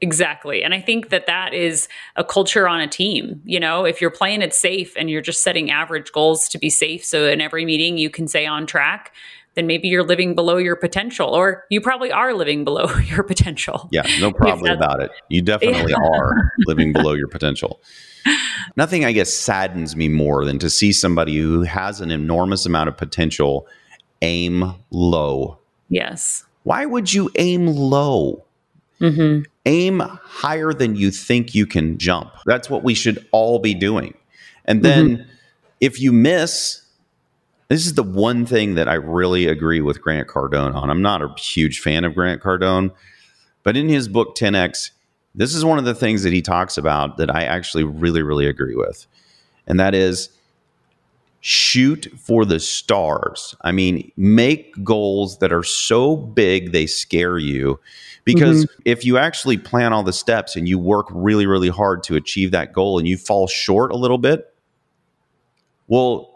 Exactly. 0.00 0.62
And 0.62 0.72
I 0.72 0.80
think 0.80 1.10
that 1.10 1.26
that 1.26 1.52
is 1.52 1.88
a 2.16 2.22
culture 2.24 2.68
on 2.68 2.80
a 2.80 2.86
team. 2.86 3.42
You 3.44 3.58
know, 3.60 3.84
if 3.84 4.00
you're 4.00 4.10
playing 4.10 4.42
it 4.42 4.54
safe 4.54 4.94
and 4.96 5.10
you're 5.10 5.20
just 5.20 5.42
setting 5.42 5.70
average 5.70 6.12
goals 6.12 6.48
to 6.50 6.58
be 6.58 6.70
safe, 6.70 7.04
so 7.04 7.26
in 7.26 7.40
every 7.40 7.64
meeting 7.64 7.98
you 7.98 8.08
can 8.08 8.28
say 8.28 8.46
on 8.46 8.64
track, 8.64 9.12
then 9.58 9.66
maybe 9.66 9.88
you're 9.88 10.04
living 10.04 10.34
below 10.34 10.56
your 10.56 10.76
potential, 10.76 11.28
or 11.28 11.64
you 11.68 11.80
probably 11.80 12.12
are 12.12 12.32
living 12.32 12.64
below 12.64 12.86
your 13.06 13.24
potential. 13.24 13.88
Yeah, 13.90 14.06
no 14.20 14.32
problem 14.32 14.70
about 14.70 15.02
it. 15.02 15.10
You 15.28 15.42
definitely 15.42 15.92
are 15.92 16.52
living 16.66 16.92
below 16.92 17.12
your 17.12 17.28
potential. 17.36 17.82
Nothing, 18.76 19.04
I 19.04 19.12
guess, 19.12 19.34
saddens 19.34 19.96
me 19.96 20.08
more 20.08 20.44
than 20.44 20.58
to 20.60 20.70
see 20.70 20.92
somebody 20.92 21.36
who 21.36 21.62
has 21.62 22.00
an 22.00 22.10
enormous 22.10 22.66
amount 22.66 22.88
of 22.88 22.96
potential 22.96 23.66
aim 24.22 24.74
low. 24.90 25.58
Yes. 25.88 26.44
Why 26.62 26.86
would 26.86 27.12
you 27.12 27.30
aim 27.36 27.66
low? 27.66 28.44
hmm 29.00 29.40
aim 29.68 30.00
higher 30.00 30.72
than 30.72 30.96
you 30.96 31.10
think 31.10 31.54
you 31.54 31.66
can 31.66 31.98
jump. 31.98 32.32
That's 32.46 32.70
what 32.70 32.82
we 32.82 32.94
should 32.94 33.24
all 33.32 33.58
be 33.58 33.74
doing. 33.74 34.14
And 34.64 34.82
then 34.82 35.28
if 35.80 36.00
you 36.00 36.10
miss, 36.10 36.82
this 37.68 37.84
is 37.86 37.94
the 37.94 38.02
one 38.02 38.46
thing 38.46 38.74
that 38.74 38.88
I 38.88 38.94
really 38.94 39.46
agree 39.46 39.80
with 39.80 40.00
Grant 40.00 40.28
Cardone 40.28 40.74
on. 40.74 40.90
I'm 40.90 41.02
not 41.02 41.22
a 41.22 41.34
huge 41.38 41.80
fan 41.80 42.04
of 42.04 42.14
Grant 42.14 42.42
Cardone, 42.42 42.90
but 43.62 43.76
in 43.76 43.88
his 43.88 44.08
book 44.08 44.36
10X, 44.36 44.90
this 45.34 45.54
is 45.54 45.64
one 45.64 45.78
of 45.78 45.84
the 45.84 45.94
things 45.94 46.22
that 46.22 46.32
he 46.32 46.40
talks 46.40 46.78
about 46.78 47.18
that 47.18 47.34
I 47.34 47.44
actually 47.44 47.84
really, 47.84 48.22
really 48.22 48.46
agree 48.46 48.74
with. 48.74 49.06
And 49.66 49.78
that 49.78 49.94
is 49.94 50.30
shoot 51.40 52.08
for 52.18 52.44
the 52.44 52.58
stars. 52.58 53.54
I 53.60 53.72
mean, 53.72 54.10
make 54.16 54.82
goals 54.82 55.38
that 55.38 55.52
are 55.52 55.62
so 55.62 56.16
big 56.16 56.72
they 56.72 56.86
scare 56.86 57.38
you. 57.38 57.78
Because 58.24 58.64
mm-hmm. 58.64 58.82
if 58.84 59.04
you 59.04 59.16
actually 59.16 59.56
plan 59.56 59.92
all 59.92 60.02
the 60.02 60.12
steps 60.12 60.56
and 60.56 60.68
you 60.68 60.78
work 60.78 61.06
really, 61.10 61.46
really 61.46 61.68
hard 61.68 62.02
to 62.04 62.16
achieve 62.16 62.50
that 62.50 62.72
goal 62.72 62.98
and 62.98 63.06
you 63.06 63.16
fall 63.16 63.46
short 63.46 63.92
a 63.92 63.96
little 63.96 64.18
bit, 64.18 64.52
well, 65.86 66.27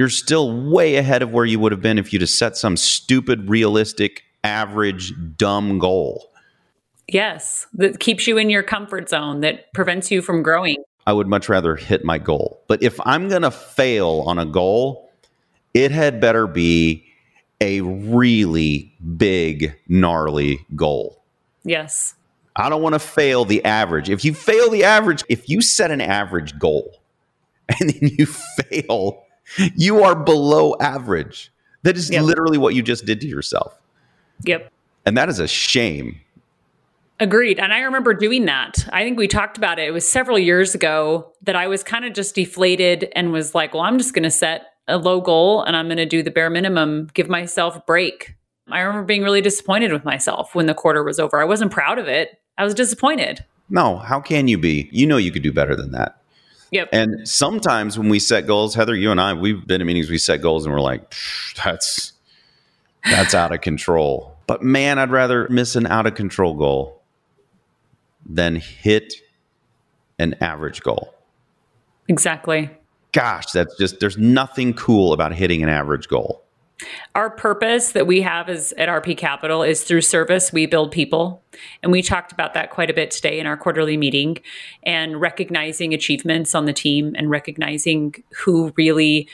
you're 0.00 0.08
still 0.08 0.50
way 0.70 0.96
ahead 0.96 1.20
of 1.20 1.30
where 1.30 1.44
you 1.44 1.60
would 1.60 1.72
have 1.72 1.82
been 1.82 1.98
if 1.98 2.10
you'd 2.10 2.22
have 2.22 2.30
set 2.30 2.56
some 2.56 2.74
stupid, 2.74 3.50
realistic, 3.50 4.22
average, 4.42 5.12
dumb 5.36 5.78
goal. 5.78 6.32
Yes. 7.06 7.66
That 7.74 8.00
keeps 8.00 8.26
you 8.26 8.38
in 8.38 8.48
your 8.48 8.62
comfort 8.62 9.10
zone, 9.10 9.40
that 9.40 9.70
prevents 9.74 10.10
you 10.10 10.22
from 10.22 10.42
growing. 10.42 10.76
I 11.06 11.12
would 11.12 11.26
much 11.26 11.50
rather 11.50 11.76
hit 11.76 12.02
my 12.02 12.16
goal. 12.16 12.62
But 12.66 12.82
if 12.82 12.98
I'm 13.04 13.28
going 13.28 13.42
to 13.42 13.50
fail 13.50 14.24
on 14.26 14.38
a 14.38 14.46
goal, 14.46 15.12
it 15.74 15.90
had 15.90 16.18
better 16.18 16.46
be 16.46 17.04
a 17.60 17.82
really 17.82 18.94
big, 19.18 19.76
gnarly 19.86 20.60
goal. 20.74 21.22
Yes. 21.62 22.14
I 22.56 22.70
don't 22.70 22.80
want 22.80 22.94
to 22.94 23.00
fail 23.00 23.44
the 23.44 23.62
average. 23.66 24.08
If 24.08 24.24
you 24.24 24.32
fail 24.32 24.70
the 24.70 24.82
average, 24.82 25.24
if 25.28 25.50
you 25.50 25.60
set 25.60 25.90
an 25.90 26.00
average 26.00 26.58
goal 26.58 27.02
and 27.78 27.90
then 27.90 28.10
you 28.16 28.24
fail, 28.24 29.26
you 29.76 30.02
are 30.02 30.14
below 30.14 30.74
average. 30.80 31.52
That 31.82 31.96
is 31.96 32.10
Yep. 32.10 32.22
literally 32.24 32.58
what 32.58 32.74
you 32.74 32.82
just 32.82 33.06
did 33.06 33.20
to 33.22 33.26
yourself. 33.26 33.78
Yep. 34.44 34.70
And 35.06 35.16
that 35.16 35.28
is 35.28 35.38
a 35.38 35.48
shame. 35.48 36.20
Agreed. 37.18 37.58
And 37.58 37.72
I 37.72 37.80
remember 37.80 38.14
doing 38.14 38.46
that. 38.46 38.86
I 38.92 39.02
think 39.02 39.18
we 39.18 39.28
talked 39.28 39.58
about 39.58 39.78
it. 39.78 39.88
It 39.88 39.90
was 39.90 40.08
several 40.08 40.38
years 40.38 40.74
ago 40.74 41.32
that 41.42 41.54
I 41.54 41.66
was 41.68 41.82
kind 41.82 42.04
of 42.06 42.14
just 42.14 42.34
deflated 42.34 43.12
and 43.14 43.30
was 43.32 43.54
like, 43.54 43.74
well, 43.74 43.82
I'm 43.82 43.98
just 43.98 44.14
going 44.14 44.22
to 44.22 44.30
set 44.30 44.66
a 44.88 44.96
low 44.96 45.20
goal 45.20 45.62
and 45.62 45.76
I'm 45.76 45.86
going 45.86 45.98
to 45.98 46.06
do 46.06 46.22
the 46.22 46.30
bare 46.30 46.48
minimum, 46.48 47.08
give 47.12 47.28
myself 47.28 47.76
a 47.76 47.80
break. 47.86 48.34
I 48.70 48.80
remember 48.80 49.04
being 49.04 49.22
really 49.22 49.42
disappointed 49.42 49.92
with 49.92 50.04
myself 50.04 50.54
when 50.54 50.66
the 50.66 50.74
quarter 50.74 51.02
was 51.02 51.18
over. 51.20 51.40
I 51.40 51.44
wasn't 51.44 51.72
proud 51.72 51.98
of 51.98 52.08
it. 52.08 52.40
I 52.56 52.64
was 52.64 52.72
disappointed. 52.72 53.44
No, 53.68 53.98
how 53.98 54.20
can 54.20 54.48
you 54.48 54.56
be? 54.58 54.88
You 54.90 55.06
know 55.06 55.16
you 55.16 55.30
could 55.30 55.42
do 55.42 55.52
better 55.52 55.76
than 55.76 55.92
that. 55.92 56.19
Yep. 56.70 56.90
And 56.92 57.28
sometimes 57.28 57.98
when 57.98 58.08
we 58.08 58.18
set 58.18 58.46
goals, 58.46 58.74
Heather, 58.74 58.94
you 58.94 59.10
and 59.10 59.20
I, 59.20 59.32
we've 59.32 59.66
been 59.66 59.80
in 59.80 59.86
meetings, 59.86 60.08
we 60.08 60.18
set 60.18 60.40
goals 60.40 60.64
and 60.64 60.74
we're 60.74 60.80
like, 60.80 61.14
that's 61.62 62.12
that's 63.04 63.34
out 63.34 63.52
of 63.52 63.60
control. 63.60 64.36
But 64.46 64.62
man, 64.62 64.98
I'd 64.98 65.10
rather 65.10 65.48
miss 65.48 65.74
an 65.76 65.86
out 65.86 66.06
of 66.06 66.14
control 66.14 66.54
goal 66.54 67.02
than 68.24 68.56
hit 68.56 69.14
an 70.18 70.34
average 70.40 70.82
goal. 70.82 71.14
Exactly. 72.08 72.70
Gosh, 73.12 73.46
that's 73.52 73.76
just 73.78 74.00
there's 74.00 74.18
nothing 74.18 74.74
cool 74.74 75.12
about 75.12 75.32
hitting 75.32 75.62
an 75.62 75.68
average 75.68 76.08
goal. 76.08 76.44
Our 77.14 77.30
purpose 77.30 77.92
that 77.92 78.06
we 78.06 78.22
have 78.22 78.48
is 78.48 78.72
at 78.78 78.88
RP 78.88 79.16
Capital 79.16 79.62
is 79.62 79.84
through 79.84 80.02
service 80.02 80.52
we 80.52 80.66
build 80.66 80.92
people. 80.92 81.42
And 81.82 81.92
we 81.92 82.02
talked 82.02 82.32
about 82.32 82.54
that 82.54 82.70
quite 82.70 82.90
a 82.90 82.94
bit 82.94 83.10
today 83.10 83.38
in 83.38 83.46
our 83.46 83.56
quarterly 83.56 83.96
meeting 83.96 84.38
and 84.84 85.20
recognizing 85.20 85.92
achievements 85.92 86.54
on 86.54 86.64
the 86.64 86.72
team 86.72 87.14
and 87.16 87.30
recognizing 87.30 88.22
who 88.44 88.72
really 88.76 89.28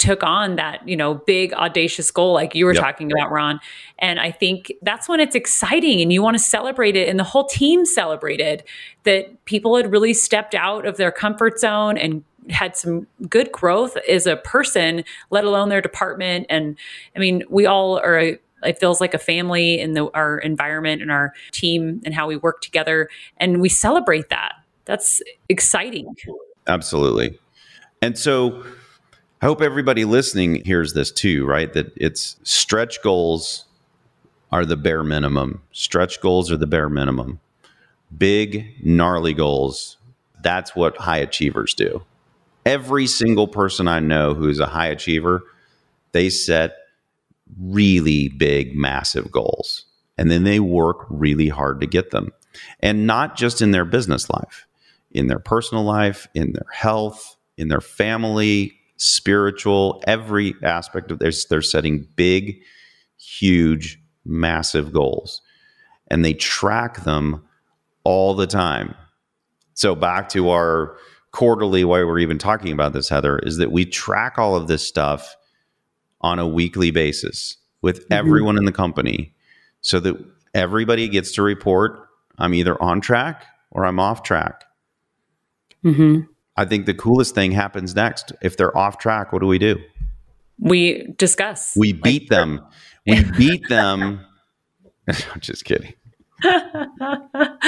took 0.00 0.24
on 0.24 0.56
that, 0.56 0.86
you 0.88 0.96
know, 0.96 1.14
big 1.14 1.52
audacious 1.52 2.10
goal 2.10 2.32
like 2.32 2.54
you 2.54 2.64
were 2.64 2.74
yep. 2.74 2.82
talking 2.82 3.12
about, 3.12 3.30
Ron. 3.30 3.60
And 3.98 4.18
I 4.18 4.32
think 4.32 4.72
that's 4.82 5.08
when 5.08 5.20
it's 5.20 5.36
exciting 5.36 6.00
and 6.00 6.12
you 6.12 6.22
want 6.22 6.36
to 6.36 6.42
celebrate 6.42 6.96
it 6.96 7.08
and 7.08 7.18
the 7.18 7.24
whole 7.24 7.44
team 7.44 7.84
celebrated 7.84 8.64
that 9.04 9.44
people 9.44 9.76
had 9.76 9.92
really 9.92 10.14
stepped 10.14 10.54
out 10.54 10.86
of 10.86 10.96
their 10.96 11.12
comfort 11.12 11.60
zone 11.60 11.96
and 11.98 12.24
had 12.48 12.76
some 12.76 13.06
good 13.28 13.52
growth 13.52 13.96
as 14.08 14.26
a 14.26 14.36
person, 14.36 15.04
let 15.30 15.44
alone 15.44 15.68
their 15.68 15.82
department. 15.82 16.46
And 16.48 16.76
I 17.14 17.18
mean, 17.18 17.44
we 17.48 17.66
all 17.66 17.98
are 17.98 18.18
a, 18.18 18.38
it 18.62 18.80
feels 18.80 19.00
like 19.00 19.14
a 19.14 19.18
family 19.18 19.78
in 19.78 19.92
the, 19.92 20.10
our 20.12 20.38
environment 20.38 21.02
and 21.02 21.12
our 21.12 21.34
team 21.52 22.00
and 22.04 22.14
how 22.14 22.26
we 22.26 22.36
work 22.36 22.62
together. 22.62 23.08
And 23.36 23.60
we 23.60 23.68
celebrate 23.68 24.30
that. 24.30 24.54
That's 24.86 25.22
exciting. 25.48 26.14
Absolutely. 26.66 27.38
And 28.02 28.18
so 28.18 28.64
I 29.42 29.46
hope 29.46 29.62
everybody 29.62 30.04
listening 30.04 30.64
hears 30.64 30.92
this 30.92 31.10
too, 31.10 31.46
right? 31.46 31.72
That 31.72 31.92
it's 31.96 32.36
stretch 32.42 33.02
goals 33.02 33.64
are 34.52 34.66
the 34.66 34.76
bare 34.76 35.02
minimum. 35.02 35.62
Stretch 35.72 36.20
goals 36.20 36.50
are 36.50 36.56
the 36.56 36.66
bare 36.66 36.90
minimum. 36.90 37.40
Big, 38.16 38.74
gnarly 38.84 39.32
goals, 39.32 39.96
that's 40.42 40.74
what 40.74 40.96
high 40.96 41.18
achievers 41.18 41.74
do 41.74 42.02
every 42.66 43.06
single 43.06 43.48
person 43.48 43.88
I 43.88 44.00
know 44.00 44.34
who 44.34 44.48
is 44.48 44.60
a 44.60 44.66
high 44.66 44.88
achiever, 44.88 45.42
they 46.12 46.30
set 46.30 46.76
really 47.60 48.28
big, 48.28 48.76
massive 48.76 49.30
goals. 49.30 49.86
And 50.18 50.30
then 50.30 50.44
they 50.44 50.60
work 50.60 51.06
really 51.08 51.48
hard 51.48 51.80
to 51.80 51.86
get 51.86 52.10
them. 52.10 52.32
And 52.80 53.06
not 53.06 53.36
just 53.36 53.62
in 53.62 53.70
their 53.70 53.84
business 53.84 54.28
life, 54.28 54.66
in 55.10 55.28
their 55.28 55.38
personal 55.38 55.84
life, 55.84 56.28
in 56.34 56.52
their 56.52 56.66
health, 56.72 57.36
in 57.56 57.68
their 57.68 57.80
family, 57.80 58.78
spiritual, 59.00 60.02
every 60.06 60.54
aspect 60.62 61.10
of 61.10 61.18
this, 61.18 61.46
they're 61.46 61.62
setting 61.62 62.06
big, 62.16 62.60
huge, 63.18 63.98
massive 64.26 64.92
goals. 64.92 65.40
And 66.08 66.22
they 66.22 66.34
track 66.34 67.04
them 67.04 67.42
all 68.04 68.34
the 68.34 68.46
time. 68.46 68.94
So 69.72 69.94
back 69.94 70.28
to 70.30 70.50
our 70.50 70.98
quarterly 71.32 71.82
why 71.82 72.04
we're 72.04 72.18
even 72.18 72.36
talking 72.36 72.72
about 72.72 72.92
this 72.92 73.08
heather 73.08 73.38
is 73.38 73.56
that 73.56 73.72
we 73.72 73.86
track 73.86 74.36
all 74.36 74.54
of 74.54 74.66
this 74.66 74.86
stuff 74.86 75.34
on 76.20 76.38
a 76.38 76.46
weekly 76.46 76.90
basis 76.90 77.56
with 77.80 78.00
mm-hmm. 78.00 78.12
everyone 78.12 78.58
in 78.58 78.64
the 78.64 78.72
company 78.72 79.32
so 79.80 79.98
that 80.00 80.16
everybody 80.54 81.08
gets 81.08 81.30
to 81.32 81.40
report 81.40 82.08
i'm 82.38 82.52
either 82.52 82.80
on 82.82 83.00
track 83.00 83.44
or 83.70 83.86
i'm 83.86 84.00
off 84.00 84.24
track 84.24 84.64
mm-hmm. 85.84 86.22
I 86.56 86.64
think 86.64 86.86
the 86.86 86.94
coolest 86.94 87.34
thing 87.34 87.52
happens 87.52 87.94
next. 87.94 88.32
If 88.42 88.56
they're 88.56 88.76
off 88.76 88.98
track 88.98 89.32
what 89.32 89.40
do 89.40 89.46
we 89.46 89.58
do? 89.58 89.78
We 90.58 91.14
discuss. 91.16 91.74
We 91.76 91.92
beat 91.92 92.22
like, 92.22 92.28
them 92.28 92.60
we 93.06 93.24
beat 93.36 93.68
them. 93.68 94.26
I'm 95.08 95.40
just 95.40 95.64
kidding 95.64 95.94
that 96.42 97.60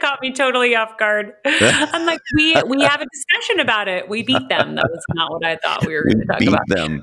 caught 0.00 0.20
me 0.22 0.32
totally 0.32 0.74
off 0.74 0.96
guard. 0.98 1.32
I'm 1.44 2.06
like, 2.06 2.20
we 2.34 2.54
we 2.66 2.82
have 2.82 3.00
a 3.00 3.06
discussion 3.12 3.60
about 3.60 3.88
it. 3.88 4.08
We 4.08 4.22
beat 4.22 4.48
them. 4.48 4.74
That 4.76 4.88
was 4.90 5.04
not 5.14 5.30
what 5.30 5.44
I 5.44 5.56
thought 5.56 5.86
we 5.86 5.94
were 5.94 6.04
going 6.04 6.20
to 6.20 6.26
talk 6.26 6.38
beat 6.38 6.48
about. 6.48 6.68
them. 6.68 7.02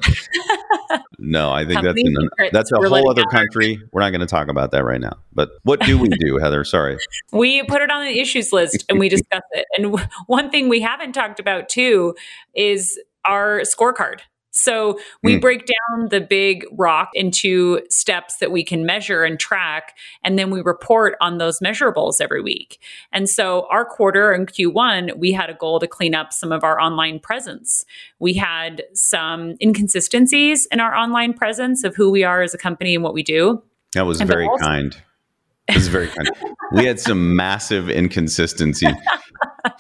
no, 1.20 1.52
I 1.52 1.66
think 1.66 1.82
that's 1.84 2.02
an, 2.02 2.30
that's 2.52 2.72
a 2.72 2.78
whole 2.78 3.10
other 3.10 3.26
country. 3.26 3.80
We're 3.92 4.02
not 4.02 4.10
going 4.10 4.22
to 4.22 4.28
talk 4.28 4.48
about 4.48 4.72
that 4.72 4.84
right 4.84 5.02
now. 5.02 5.18
But 5.34 5.52
what 5.64 5.80
do 5.82 5.98
we 5.98 6.10
do, 6.10 6.38
Heather? 6.38 6.64
Sorry. 6.64 6.98
We 7.32 7.64
put 7.64 7.82
it 7.82 7.92
on 7.92 8.06
the 8.06 8.20
issues 8.20 8.54
list 8.54 8.86
and 8.90 9.00
we 9.00 9.10
discuss 9.10 9.44
it. 9.52 9.66
And 9.78 10.00
one 10.28 10.50
thing 10.50 10.70
we 10.70 10.82
haven't 10.82 11.14
talked 11.14 11.40
about 11.40 11.70
too 11.70 12.16
is 12.54 13.00
our 13.26 13.62
scorecard. 13.62 14.22
So 14.54 15.00
we 15.24 15.38
mm. 15.38 15.42
break 15.42 15.66
down 15.66 16.10
the 16.10 16.22
big 16.22 16.64
rock 16.74 17.10
into 17.16 17.82
steps 17.90 18.38
that 18.38 18.52
we 18.52 18.64
can 18.64 18.86
measure 18.86 19.24
and 19.24 19.40
track, 19.40 19.98
and 20.24 20.38
then 20.38 20.52
we 20.52 20.62
report 20.62 21.16
on 21.20 21.40
those 21.40 21.60
measurables 21.60 22.22
every 22.22 22.42
week. 22.42 22.80
And 23.12 23.28
so 23.28 23.68
our 23.72 23.84
quarter 23.84 24.32
in 24.32 24.46
Q1, 24.46 25.18
we 25.18 25.32
had 25.34 25.50
a 25.50 25.56
goal 25.56 25.80
to 25.80 25.88
clean 25.88 26.14
up 26.14 26.32
some 26.32 26.52
of 26.52 26.64
our 26.64 26.80
online 26.80 27.20
presence. 27.20 27.84
We 28.20 28.36
had 28.36 28.84
some 28.94 29.56
inconsistencies 29.60 30.68
in 30.68 30.80
our 30.80 30.94
online 30.96 31.34
presence 31.34 31.84
of 31.84 31.96
who 31.96 32.12
we 32.12 32.24
are 32.24 32.44
as 32.44 32.54
a 32.54 32.58
company 32.60 32.94
and 32.94 33.04
what 33.04 33.16
we 33.16 33.24
do. 33.24 33.64
That 33.94 34.06
was 34.06 34.22
and 34.22 34.30
very 34.30 34.46
also- 34.46 34.64
kind. 34.64 34.96
It 35.68 35.76
was 35.76 35.88
very 35.88 36.08
kind. 36.08 36.30
we 36.74 36.86
had 36.86 37.00
some 37.00 37.36
massive 37.38 37.90
inconsistency 37.90 38.86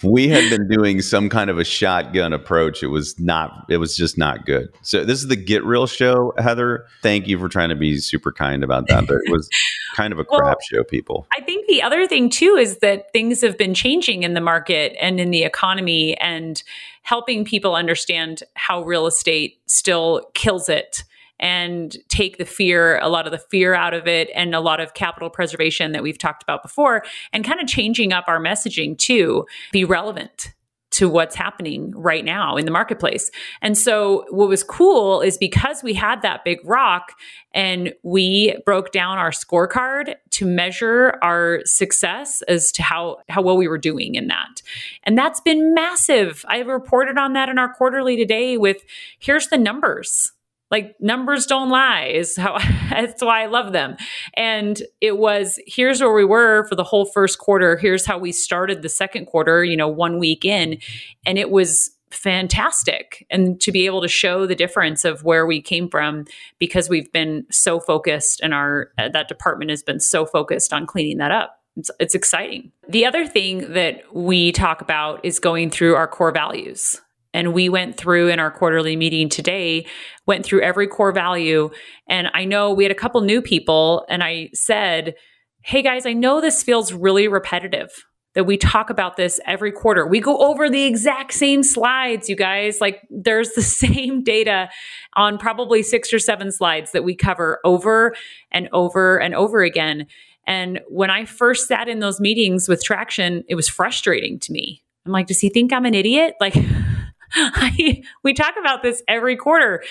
we 0.03 0.27
had 0.27 0.49
been 0.49 0.67
doing 0.67 1.01
some 1.01 1.29
kind 1.29 1.49
of 1.49 1.57
a 1.57 1.63
shotgun 1.63 2.33
approach. 2.33 2.83
It 2.83 2.87
was 2.87 3.19
not, 3.19 3.65
it 3.69 3.77
was 3.77 3.95
just 3.95 4.17
not 4.17 4.45
good. 4.45 4.69
So 4.81 5.03
this 5.03 5.19
is 5.19 5.27
the 5.27 5.35
Get 5.35 5.63
Real 5.63 5.87
show, 5.87 6.33
Heather. 6.37 6.85
Thank 7.01 7.27
you 7.27 7.37
for 7.37 7.49
trying 7.49 7.69
to 7.69 7.75
be 7.75 7.97
super 7.97 8.31
kind 8.31 8.63
about 8.63 8.87
that. 8.87 9.07
But 9.07 9.17
it 9.25 9.31
was 9.31 9.49
kind 9.95 10.13
of 10.13 10.19
a 10.19 10.25
well, 10.29 10.39
crap 10.39 10.57
show, 10.61 10.83
people. 10.83 11.27
I 11.35 11.41
think 11.41 11.67
the 11.67 11.81
other 11.81 12.07
thing 12.07 12.29
too 12.29 12.55
is 12.55 12.77
that 12.77 13.11
things 13.11 13.41
have 13.41 13.57
been 13.57 13.73
changing 13.73 14.23
in 14.23 14.33
the 14.33 14.41
market 14.41 14.95
and 15.01 15.19
in 15.19 15.31
the 15.31 15.43
economy 15.43 16.17
and 16.17 16.61
helping 17.01 17.43
people 17.43 17.75
understand 17.75 18.43
how 18.55 18.83
real 18.83 19.05
estate 19.05 19.59
still 19.65 20.29
kills 20.33 20.69
it 20.69 21.03
and 21.43 21.97
take 22.07 22.37
the 22.37 22.45
fear, 22.45 22.97
a 22.99 23.09
lot 23.09 23.27
of 23.27 23.33
the 23.33 23.37
fear 23.37 23.73
out 23.75 23.93
of 23.93 24.07
it, 24.07 24.29
and 24.33 24.55
a 24.55 24.61
lot 24.61 24.79
of 24.79 24.93
capital 24.93 25.29
preservation 25.29 25.91
that 25.91 26.01
we've 26.01 26.17
talked 26.17 26.41
about 26.41 26.63
before, 26.63 27.03
and 27.33 27.43
kind 27.43 27.59
of 27.59 27.67
changing 27.67 28.13
up 28.13 28.23
our 28.27 28.39
messaging 28.39 28.97
to 28.97 29.45
be 29.73 29.83
relevant 29.83 30.53
to 30.91 31.09
what's 31.09 31.35
happening 31.35 31.91
right 31.97 32.23
now 32.23 32.55
in 32.55 32.65
the 32.65 32.71
marketplace. 32.71 33.29
And 33.61 33.77
so 33.77 34.25
what 34.29 34.47
was 34.47 34.63
cool 34.63 35.21
is 35.21 35.37
because 35.37 35.83
we 35.83 35.93
had 35.93 36.21
that 36.21 36.45
big 36.45 36.59
rock 36.63 37.13
and 37.51 37.93
we 38.03 38.55
broke 38.63 38.91
down 38.91 39.17
our 39.17 39.31
scorecard 39.31 40.15
to 40.29 40.45
measure 40.45 41.17
our 41.21 41.61
success 41.65 42.41
as 42.43 42.71
to 42.73 42.83
how 42.83 43.17
how 43.27 43.41
well 43.41 43.57
we 43.57 43.67
were 43.67 43.79
doing 43.79 44.15
in 44.15 44.27
that. 44.27 44.61
And 45.03 45.17
that's 45.17 45.41
been 45.41 45.73
massive. 45.73 46.45
I've 46.47 46.67
reported 46.67 47.17
on 47.17 47.33
that 47.33 47.49
in 47.49 47.57
our 47.57 47.73
quarterly 47.73 48.15
today 48.15 48.57
with 48.57 48.83
here's 49.19 49.47
the 49.47 49.57
numbers 49.57 50.31
like 50.73 50.95
numbers 50.99 51.45
don't 51.45 51.69
lie 51.69 52.05
is 52.05 52.35
how 52.35 52.57
that's 52.89 53.21
why 53.21 53.43
I 53.43 53.45
love 53.45 53.73
them. 53.73 53.95
And 54.33 54.81
it 55.01 55.19
was 55.19 55.59
here's 55.67 56.01
where 56.01 56.13
we 56.13 56.25
were 56.25 56.65
for 56.67 56.73
the 56.73 56.83
whole 56.83 57.05
first 57.05 57.37
quarter. 57.37 57.77
Here's 57.77 58.07
how 58.07 58.17
we 58.17 58.31
started 58.31 58.81
the 58.81 58.89
second 58.89 59.27
quarter, 59.27 59.63
you 59.63 59.77
know, 59.77 59.87
one 59.87 60.17
week 60.17 60.43
in. 60.43 60.79
And 61.27 61.37
it 61.37 61.51
was 61.51 61.91
fantastic. 62.09 63.23
And 63.29 63.61
to 63.61 63.71
be 63.71 63.85
able 63.85 64.01
to 64.01 64.07
show 64.07 64.47
the 64.47 64.55
difference 64.55 65.05
of 65.05 65.23
where 65.23 65.45
we 65.45 65.61
came 65.61 65.89
from 65.89 66.25
because 66.57 66.89
we've 66.89 67.11
been 67.11 67.45
so 67.51 67.79
focused 67.79 68.41
and 68.41 68.51
our 68.51 68.89
uh, 68.97 69.09
that 69.09 69.27
department 69.27 69.69
has 69.69 69.83
been 69.83 69.99
so 69.99 70.25
focused 70.25 70.73
on 70.73 70.87
cleaning 70.87 71.19
that 71.19 71.31
up. 71.31 71.59
It's, 71.77 71.91
it's 71.99 72.15
exciting. 72.15 72.71
The 72.89 73.05
other 73.05 73.27
thing 73.27 73.73
that 73.73 74.01
we 74.11 74.51
talk 74.51 74.81
about 74.81 75.23
is 75.23 75.37
going 75.37 75.69
through 75.69 75.95
our 75.95 76.07
core 76.07 76.31
values. 76.31 76.99
And 77.33 77.53
we 77.53 77.69
went 77.69 77.97
through 77.97 78.29
in 78.29 78.39
our 78.39 78.51
quarterly 78.51 78.95
meeting 78.95 79.29
today, 79.29 79.85
went 80.25 80.45
through 80.45 80.61
every 80.61 80.87
core 80.87 81.11
value. 81.11 81.69
And 82.07 82.29
I 82.33 82.45
know 82.45 82.71
we 82.71 82.83
had 82.83 82.91
a 82.91 82.95
couple 82.95 83.21
new 83.21 83.41
people, 83.41 84.05
and 84.09 84.23
I 84.23 84.49
said, 84.53 85.15
Hey 85.61 85.81
guys, 85.81 86.05
I 86.05 86.13
know 86.13 86.41
this 86.41 86.61
feels 86.61 86.91
really 86.91 87.27
repetitive 87.27 87.89
that 88.35 88.45
we 88.45 88.57
talk 88.57 88.89
about 88.89 89.15
this 89.15 89.39
every 89.45 89.71
quarter. 89.71 90.07
We 90.07 90.19
go 90.19 90.37
over 90.37 90.69
the 90.69 90.83
exact 90.83 91.33
same 91.33 91.63
slides, 91.63 92.29
you 92.29 92.35
guys. 92.35 92.81
Like 92.81 93.01
there's 93.09 93.51
the 93.51 93.61
same 93.61 94.23
data 94.23 94.69
on 95.15 95.37
probably 95.37 95.83
six 95.83 96.13
or 96.13 96.19
seven 96.19 96.51
slides 96.51 96.91
that 96.91 97.03
we 97.03 97.15
cover 97.15 97.59
over 97.63 98.15
and 98.51 98.67
over 98.73 99.19
and 99.19 99.35
over 99.35 99.61
again. 99.61 100.07
And 100.45 100.81
when 100.89 101.09
I 101.09 101.25
first 101.25 101.67
sat 101.67 101.87
in 101.87 101.99
those 101.99 102.19
meetings 102.19 102.67
with 102.67 102.83
Traction, 102.83 103.43
it 103.47 103.55
was 103.55 103.69
frustrating 103.69 104.39
to 104.39 104.51
me. 104.51 104.83
I'm 105.05 105.11
like, 105.11 105.27
does 105.27 105.39
he 105.39 105.49
think 105.49 105.71
I'm 105.71 105.85
an 105.85 105.93
idiot? 105.93 106.35
Like, 106.39 106.55
I, 107.55 108.03
we 108.23 108.33
talk 108.33 108.55
about 108.59 108.83
this 108.83 109.01
every 109.07 109.35
quarter, 109.35 109.83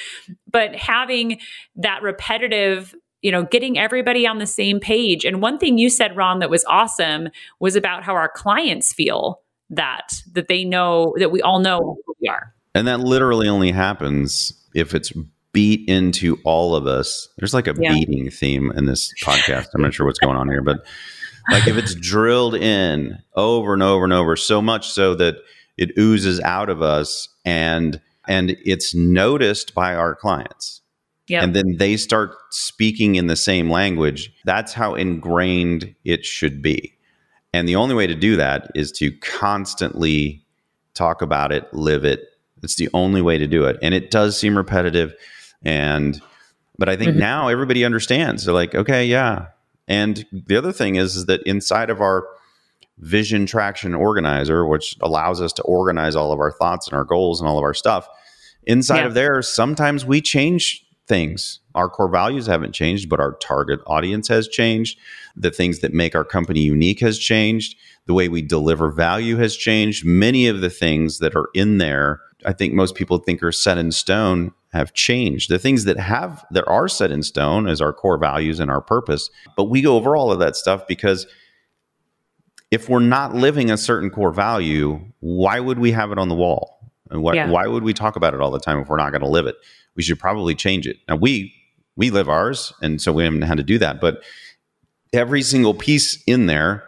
but 0.51 0.75
having 0.75 1.41
that 1.77 2.03
repetitive 2.03 2.95
you 3.23 3.31
know, 3.31 3.45
getting 3.45 3.79
everybody 3.79 4.27
on 4.27 4.39
the 4.39 4.47
same 4.47 4.81
page. 4.81 5.25
And 5.25 5.41
one 5.41 5.57
thing 5.57 5.79
you 5.79 5.89
said, 5.89 6.17
Ron, 6.17 6.41
that 6.41 6.51
was 6.51 6.65
awesome 6.65 7.29
was 7.61 7.77
about 7.77 8.03
how 8.03 8.15
our 8.15 8.29
clients 8.29 8.93
feel 8.93 9.41
that 9.71 10.13
that 10.33 10.49
they 10.49 10.65
know 10.65 11.15
that 11.19 11.31
we 11.31 11.41
all 11.41 11.61
know 11.61 11.99
who 12.05 12.15
we 12.21 12.29
are. 12.29 12.53
And 12.75 12.87
that 12.89 13.01
literally 13.01 13.49
only 13.49 13.71
happens 13.71 14.53
if 14.75 14.95
it's 14.95 15.13
beat 15.53 15.89
into 15.89 16.39
all 16.45 16.75
of 16.75 16.87
us. 16.87 17.29
There's 17.39 17.55
like 17.55 17.69
a 17.69 17.75
yeah. 17.79 17.93
beating 17.93 18.31
theme 18.31 18.73
in 18.75 18.87
this 18.87 19.13
podcast. 19.23 19.69
I'm 19.75 19.83
not 19.83 19.95
sure 19.95 20.07
what's 20.07 20.19
going 20.19 20.37
on 20.37 20.49
here, 20.49 20.63
but 20.63 20.85
like 21.51 21.67
if 21.67 21.77
it's 21.77 21.95
drilled 21.95 22.55
in 22.55 23.19
over 23.35 23.73
and 23.73 23.83
over 23.83 24.05
and 24.05 24.13
over, 24.13 24.37
so 24.37 24.63
much 24.63 24.91
so 24.91 25.15
that 25.17 25.37
it 25.77 25.91
oozes 25.99 26.41
out 26.41 26.69
of 26.69 26.83
us 26.83 27.29
and 27.45 28.01
and 28.29 28.57
it's 28.65 28.95
noticed 28.95 29.75
by 29.75 29.95
our 29.95 30.15
clients. 30.15 30.81
Yep. 31.29 31.43
And 31.43 31.57
then 31.57 31.77
they 31.79 31.97
start 31.97 32.35
speaking 32.51 33.15
in 33.15 33.27
the 33.27 33.37
same 33.37 33.71
language. 33.71 34.33
That's 34.45 34.73
how 34.73 34.95
ingrained 34.95 35.95
it 36.05 36.25
should 36.25 36.63
be. 36.63 36.97
And 37.53 37.69
the 37.69 37.77
only 37.77 37.95
way 37.95 38.07
to 38.07 38.15
do 38.15 38.37
that 38.37 38.71
is 38.75 38.93
to 38.93 39.11
constantly 39.19 40.45
talk 40.95 41.23
about 41.23 41.53
it, 41.53 41.73
live 41.73 42.05
it. 42.05 42.21
It's 42.63 42.77
the 42.77 42.89
only 42.95 43.23
way 43.23 43.39
to 43.39 43.47
do 43.47 43.65
it. 43.65 43.77
And 43.83 43.95
it 43.95 44.11
does 44.11 44.39
seem 44.39 44.57
repetitive. 44.57 45.15
And, 45.63 46.21
but 46.79 46.89
I 46.89 46.97
think 46.97 47.11
mm-hmm. 47.11 47.21
now 47.21 47.49
everybody 47.49 47.85
understands. 47.85 48.45
They're 48.45 48.55
like, 48.55 48.75
okay, 48.75 49.05
yeah. 49.05 49.47
And 49.89 50.25
the 50.33 50.57
other 50.57 50.73
thing 50.73 50.97
is, 50.97 51.17
is 51.17 51.27
that 51.27 51.43
inside 51.43 51.91
of 51.91 52.01
our 52.01 52.27
vision 52.99 53.47
traction 53.47 53.95
organizer, 53.95 54.67
which 54.67 54.97
allows 55.01 55.41
us 55.41 55.53
to 55.55 55.63
organize 55.63 56.15
all 56.15 56.33
of 56.33 56.41
our 56.41 56.53
thoughts 56.53 56.87
and 56.87 56.97
our 56.97 57.05
goals 57.05 57.41
and 57.41 57.49
all 57.49 57.59
of 57.59 57.65
our 57.65 57.75
stuff, 57.75 58.09
inside 58.65 59.01
yeah. 59.01 59.07
of 59.07 59.15
there, 59.15 59.43
sometimes 59.43 60.05
we 60.05 60.21
change 60.21 60.85
things. 61.09 61.61
Our 61.75 61.89
core 61.89 62.09
values 62.09 62.47
haven't 62.47 62.73
changed, 62.73 63.09
but 63.09 63.21
our 63.21 63.35
target 63.35 63.81
audience 63.87 64.29
has 64.29 64.47
changed. 64.49 64.99
The 65.37 65.51
things 65.51 65.81
that 65.81 65.93
make 65.93 66.15
our 66.15 66.25
company 66.25 66.61
unique 66.61 67.01
has 67.01 67.19
changed. 67.19 67.77
The 68.07 68.15
way 68.15 68.29
we 68.29 68.43
deliver 68.43 68.91
value 68.91 69.37
has 69.37 69.57
changed. 69.57 70.05
Many 70.05 70.47
of 70.47 70.61
the 70.61 70.71
things 70.71 71.19
that 71.19 71.35
are 71.35 71.49
in 71.55 71.79
there, 71.79 72.21
I 72.45 72.53
think 72.53 72.75
most 72.75 72.95
people 72.95 73.19
think 73.19 73.43
are 73.43 73.53
set 73.53 73.79
in 73.79 73.93
stone 73.93 74.53
have 74.73 74.93
changed. 74.95 75.51
The 75.51 75.59
things 75.59 75.85
that 75.85 75.99
have 75.99 76.45
that 76.51 76.67
are 76.67 76.89
set 76.89 77.11
in 77.11 77.23
stone 77.23 77.69
as 77.69 77.81
our 77.81 77.93
core 77.93 78.19
values 78.19 78.59
and 78.59 78.71
our 78.71 78.81
purpose. 78.81 79.31
But 79.57 79.65
we 79.65 79.83
go 79.83 79.97
over 79.97 80.17
all 80.17 80.33
of 80.33 80.39
that 80.39 80.57
stuff 80.57 80.87
because 80.87 81.27
if 82.73 82.89
we're 82.89 83.01
not 83.01 83.35
living 83.35 83.71
a 83.71 83.77
certain 83.77 84.11
core 84.11 84.33
value, 84.33 84.99
why 85.21 85.61
would 85.61 85.79
we 85.79 85.93
have 85.93 86.11
it 86.11 86.19
on 86.19 86.31
the 86.31 86.35
wall? 86.35 86.91
And 87.11 87.23
why, 87.23 87.35
yeah. 87.35 87.51
why 87.51 87.67
would 87.67 87.85
we 87.85 87.93
talk 87.93 88.17
about 88.17 88.33
it 88.33 88.41
all 88.41 88.51
the 88.51 88.59
time 88.59 88.79
if 88.79 88.89
we're 88.89 88.97
not 88.97 89.11
going 89.11 89.21
to 89.21 89.29
live 89.29 89.47
it? 89.47 89.57
We 89.95 90.03
should 90.03 90.19
probably 90.19 90.55
change 90.55 90.87
it. 90.87 90.97
Now 91.07 91.17
we 91.17 91.55
we 91.95 92.09
live 92.11 92.31
ours, 92.31 92.73
and 92.81 93.01
so 93.03 93.13
we 93.13 93.25
haven't 93.25 93.43
had 93.43 93.59
to 93.59 93.63
do 93.63 93.77
that. 93.79 94.01
But 94.01 94.23
every 95.13 95.43
single 95.43 95.75
piece 95.75 96.23
in 96.27 96.47
there 96.47 96.83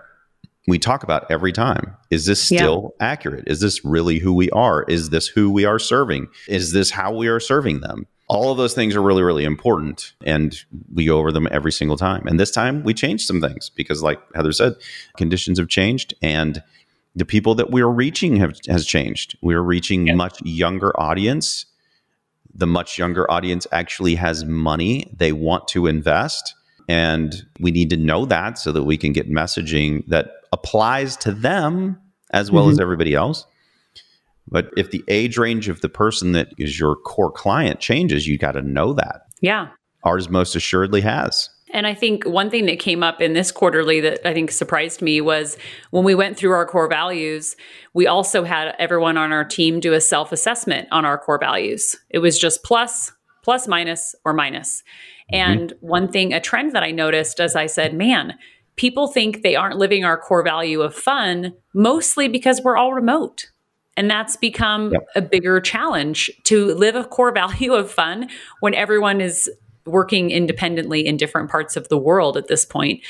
we 0.66 0.78
talk 0.78 1.02
about 1.02 1.30
every 1.30 1.52
time. 1.52 1.94
Is 2.10 2.24
this 2.24 2.42
still 2.42 2.94
yeah. 2.98 3.06
accurate? 3.06 3.44
Is 3.46 3.60
this 3.60 3.84
really 3.84 4.18
who 4.18 4.32
we 4.32 4.48
are? 4.50 4.84
Is 4.84 5.10
this 5.10 5.28
who 5.28 5.50
we 5.50 5.66
are 5.66 5.78
serving? 5.78 6.28
Is 6.48 6.72
this 6.72 6.90
how 6.90 7.14
we 7.14 7.28
are 7.28 7.40
serving 7.40 7.80
them? 7.80 8.06
All 8.26 8.50
of 8.50 8.56
those 8.56 8.74
things 8.74 8.96
are 8.96 9.02
really, 9.02 9.22
really 9.22 9.44
important. 9.44 10.14
And 10.24 10.56
we 10.92 11.04
go 11.04 11.18
over 11.18 11.30
them 11.30 11.46
every 11.50 11.72
single 11.72 11.96
time. 11.96 12.26
And 12.26 12.40
this 12.40 12.50
time 12.50 12.82
we 12.82 12.94
changed 12.94 13.26
some 13.26 13.40
things 13.40 13.70
because, 13.70 14.02
like 14.02 14.20
Heather 14.34 14.52
said, 14.52 14.74
conditions 15.16 15.58
have 15.58 15.68
changed 15.68 16.14
and 16.22 16.62
the 17.14 17.24
people 17.24 17.54
that 17.54 17.70
we 17.70 17.80
are 17.80 17.90
reaching 17.90 18.36
have, 18.36 18.58
has 18.68 18.86
changed. 18.86 19.36
We 19.40 19.54
are 19.54 19.62
reaching 19.62 20.08
yeah. 20.08 20.14
much 20.14 20.42
younger 20.42 20.98
audience. 20.98 21.66
The 22.52 22.66
much 22.66 22.98
younger 22.98 23.30
audience 23.30 23.66
actually 23.72 24.16
has 24.16 24.44
money 24.44 25.12
they 25.16 25.32
want 25.32 25.68
to 25.68 25.86
invest. 25.86 26.54
And 26.88 27.46
we 27.60 27.70
need 27.70 27.90
to 27.90 27.96
know 27.96 28.26
that 28.26 28.58
so 28.58 28.72
that 28.72 28.82
we 28.82 28.96
can 28.96 29.12
get 29.12 29.30
messaging 29.30 30.06
that 30.08 30.32
applies 30.52 31.16
to 31.18 31.32
them 31.32 31.98
as 32.30 32.50
well 32.50 32.64
mm-hmm. 32.64 32.72
as 32.72 32.80
everybody 32.80 33.14
else. 33.14 33.46
But 34.48 34.70
if 34.76 34.90
the 34.90 35.04
age 35.08 35.38
range 35.38 35.68
of 35.68 35.80
the 35.80 35.88
person 35.88 36.32
that 36.32 36.48
is 36.58 36.78
your 36.78 36.96
core 36.96 37.32
client 37.32 37.80
changes, 37.80 38.26
you 38.26 38.38
got 38.38 38.52
to 38.52 38.62
know 38.62 38.92
that. 38.92 39.22
Yeah. 39.40 39.68
Ours 40.04 40.28
most 40.28 40.54
assuredly 40.54 41.00
has. 41.00 41.48
And 41.74 41.88
I 41.88 41.94
think 41.94 42.24
one 42.24 42.50
thing 42.50 42.66
that 42.66 42.78
came 42.78 43.02
up 43.02 43.20
in 43.20 43.32
this 43.32 43.50
quarterly 43.50 44.00
that 44.00 44.26
I 44.26 44.32
think 44.32 44.52
surprised 44.52 45.02
me 45.02 45.20
was 45.20 45.56
when 45.90 46.04
we 46.04 46.14
went 46.14 46.36
through 46.36 46.52
our 46.52 46.66
core 46.66 46.88
values, 46.88 47.56
we 47.94 48.06
also 48.06 48.44
had 48.44 48.76
everyone 48.78 49.16
on 49.16 49.32
our 49.32 49.44
team 49.44 49.80
do 49.80 49.92
a 49.92 50.00
self 50.00 50.30
assessment 50.30 50.86
on 50.92 51.04
our 51.04 51.18
core 51.18 51.38
values. 51.38 51.96
It 52.10 52.20
was 52.20 52.38
just 52.38 52.62
plus, 52.62 53.10
plus, 53.42 53.66
minus, 53.66 54.14
or 54.24 54.32
minus. 54.32 54.84
Mm-hmm. 55.32 55.52
And 55.52 55.72
one 55.80 56.12
thing, 56.12 56.32
a 56.32 56.40
trend 56.40 56.72
that 56.74 56.84
I 56.84 56.92
noticed 56.92 57.40
as 57.40 57.56
I 57.56 57.66
said, 57.66 57.92
man, 57.92 58.34
people 58.76 59.08
think 59.08 59.42
they 59.42 59.56
aren't 59.56 59.78
living 59.78 60.04
our 60.04 60.16
core 60.16 60.44
value 60.44 60.80
of 60.80 60.94
fun 60.94 61.54
mostly 61.74 62.28
because 62.28 62.62
we're 62.62 62.76
all 62.76 62.92
remote. 62.92 63.50
And 63.96 64.10
that's 64.10 64.36
become 64.36 64.92
yep. 64.92 65.06
a 65.14 65.22
bigger 65.22 65.60
challenge 65.60 66.30
to 66.44 66.74
live 66.74 66.96
a 66.96 67.04
core 67.04 67.32
value 67.32 67.74
of 67.74 67.90
fun 67.90 68.28
when 68.60 68.74
everyone 68.74 69.20
is 69.20 69.50
working 69.86 70.30
independently 70.30 71.06
in 71.06 71.16
different 71.16 71.50
parts 71.50 71.76
of 71.76 71.88
the 71.88 71.98
world 71.98 72.36
at 72.36 72.48
this 72.48 72.64
point. 72.64 73.02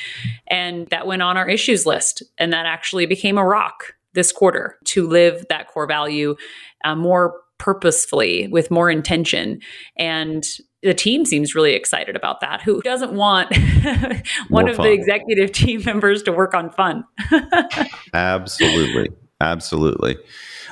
And 0.47 0.87
that 0.87 1.07
went 1.07 1.21
on 1.21 1.37
our 1.37 1.47
issues 1.49 1.85
list. 1.85 2.21
And 2.37 2.51
that 2.53 2.65
actually 2.65 3.05
became 3.05 3.37
a 3.37 3.45
rock 3.45 3.95
this 4.13 4.31
quarter 4.31 4.77
to 4.85 5.07
live 5.07 5.45
that 5.49 5.67
core 5.67 5.87
value 5.87 6.35
uh, 6.83 6.95
more 6.95 7.41
purposefully 7.57 8.47
with 8.47 8.71
more 8.71 8.89
intention. 8.89 9.61
And 9.97 10.43
the 10.83 10.93
team 10.93 11.25
seems 11.25 11.55
really 11.55 11.73
excited 11.73 12.15
about 12.15 12.41
that. 12.41 12.61
Who 12.61 12.81
doesn't 12.81 13.13
want 13.13 13.55
one 14.49 14.67
of 14.67 14.77
the 14.77 14.91
executive 14.91 15.51
team 15.53 15.83
members 15.83 16.23
to 16.23 16.31
work 16.31 16.53
on 16.53 16.69
fun? 16.71 17.05
Absolutely. 18.13 19.09
Absolutely. 19.41 20.17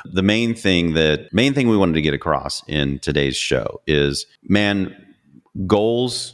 The 0.05 0.23
main 0.23 0.55
thing 0.55 0.93
that 0.93 1.33
main 1.33 1.53
thing 1.53 1.69
we 1.69 1.77
wanted 1.77 1.93
to 1.93 2.01
get 2.01 2.13
across 2.13 2.63
in 2.67 2.99
today's 2.99 3.37
show 3.37 3.81
is 3.87 4.25
man, 4.43 4.95
goals 5.67 6.33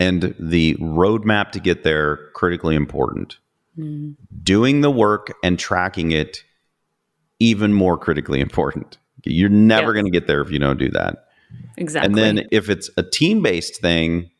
and 0.00 0.34
the 0.38 0.74
roadmap 0.76 1.50
to 1.52 1.60
get 1.60 1.82
there 1.82 2.30
critically 2.34 2.74
important. 2.74 3.38
Mm. 3.78 4.16
Doing 4.42 4.80
the 4.80 4.90
work 4.90 5.32
and 5.42 5.58
tracking 5.58 6.12
it 6.12 6.44
even 7.40 7.72
more 7.72 7.96
critically 7.98 8.40
important. 8.40 8.98
You're 9.24 9.48
never 9.48 9.92
going 9.92 10.04
to 10.04 10.10
get 10.10 10.26
there 10.26 10.40
if 10.40 10.50
you 10.50 10.58
don't 10.58 10.78
do 10.78 10.90
that. 10.90 11.26
Exactly. 11.76 12.06
And 12.06 12.16
then 12.16 12.48
if 12.50 12.68
it's 12.68 12.90
a 12.96 13.02
team 13.02 13.42
based 13.42 13.80
thing, 13.80 14.30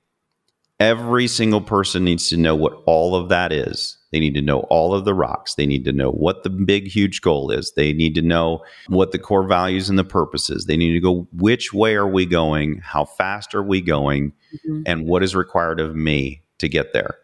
every 0.81 1.27
single 1.27 1.61
person 1.61 2.05
needs 2.05 2.29
to 2.31 2.37
know 2.37 2.55
what 2.55 2.83
all 2.87 3.15
of 3.15 3.29
that 3.29 3.53
is. 3.53 3.98
They 4.11 4.21
need 4.21 4.35
to 4.35 4.43
know 4.43 4.61
all 4.71 4.95
of 4.95 5.05
the 5.05 5.15
rocks. 5.15 5.55
They 5.55 5.67
need 5.67 5.85
to 5.85 5.93
know 5.93 6.11
what 6.11 6.43
the 6.43 6.51
big, 6.51 6.87
huge 6.87 7.21
goal 7.21 7.51
is. 7.51 7.73
They 7.73 7.93
need 7.93 8.15
to 8.15 8.23
know 8.23 8.65
what 8.87 9.13
the 9.13 9.19
core 9.19 9.47
values 9.47 9.91
and 9.91 9.99
the 9.99 10.05
purposes. 10.05 10.65
They 10.65 10.77
need 10.77 10.95
to 10.95 11.01
go, 11.01 11.29
which 11.33 11.75
way 11.75 11.95
are 11.95 12.09
we 12.09 12.25
going? 12.25 12.79
How 12.79 13.05
fast 13.05 13.55
are 13.55 13.63
we 13.63 13.81
going? 13.81 14.33
Mm-hmm. 14.55 14.83
And 14.87 15.07
what 15.07 15.23
is 15.23 15.37
required 15.37 15.79
of 15.79 15.95
me 15.95 16.43
to 16.59 16.69
get 16.69 16.95
there? 16.95 17.17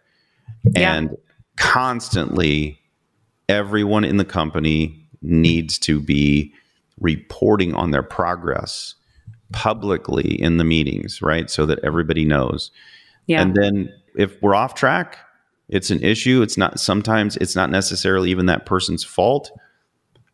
Yeah. 0.65 0.95
And 0.95 1.17
constantly, 1.57 2.79
everyone 3.49 4.05
in 4.05 4.19
the 4.19 4.25
company 4.25 5.07
needs 5.23 5.79
to 5.79 6.01
be 6.01 6.53
reporting 7.01 7.75
on 7.75 7.91
their 7.93 8.03
progress 8.03 8.95
publicly 9.53 10.41
in 10.41 10.59
the 10.59 10.65
meetings, 10.65 11.23
right? 11.23 11.51
So 11.51 11.65
that 11.67 11.79
everybody 11.83 12.25
knows. 12.25 12.71
Yeah. 13.27 13.41
And 13.41 13.55
then 13.55 13.93
if 14.17 14.41
we're 14.43 14.55
off 14.55 14.75
track, 14.75 15.19
it's 15.69 15.91
an 15.91 16.03
issue. 16.03 16.43
It's 16.43 16.57
not 16.57 16.79
sometimes 16.79 17.37
it's 17.37 17.57
not 17.57 17.71
necessarily 17.71 18.31
even 18.31 18.47
that 18.47 18.67
person's 18.67 19.05
fault, 19.05 19.51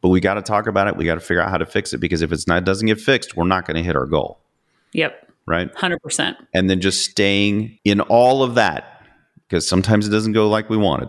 but 0.01 0.09
we 0.09 0.21
got 0.21 0.35
to 0.35 0.43
talk 0.43 0.67
about 0.67 0.89
it. 0.89 0.97
We 0.97 1.05
got 1.05 1.15
to 1.15 1.21
figure 1.21 1.43
out 1.43 1.51
how 1.51 1.59
to 1.59 1.67
fix 1.67 1.93
it 1.93 1.99
because 1.99 2.23
if 2.23 2.33
it's 2.33 2.47
not 2.47 2.65
doesn't 2.65 2.87
get 2.87 3.01
fixed, 3.01 3.37
we're 3.37 3.47
not 3.47 3.67
going 3.67 3.77
to 3.77 3.83
hit 3.83 3.97
our 3.97 4.07
goal. 4.07 4.41
Yep. 4.93 5.29
Right? 5.47 5.73
100%. 5.75 6.37
And 6.55 6.69
then 6.69 6.81
just 6.81 7.05
staying 7.11 7.79
in 7.85 8.01
all 8.01 8.43
of 8.43 8.55
that 8.55 9.07
because 9.49 9.69
sometimes 9.69 10.07
it 10.07 10.11
doesn't 10.11 10.33
go 10.33 10.49
like 10.49 10.71
we 10.71 10.77
wanted. 10.77 11.09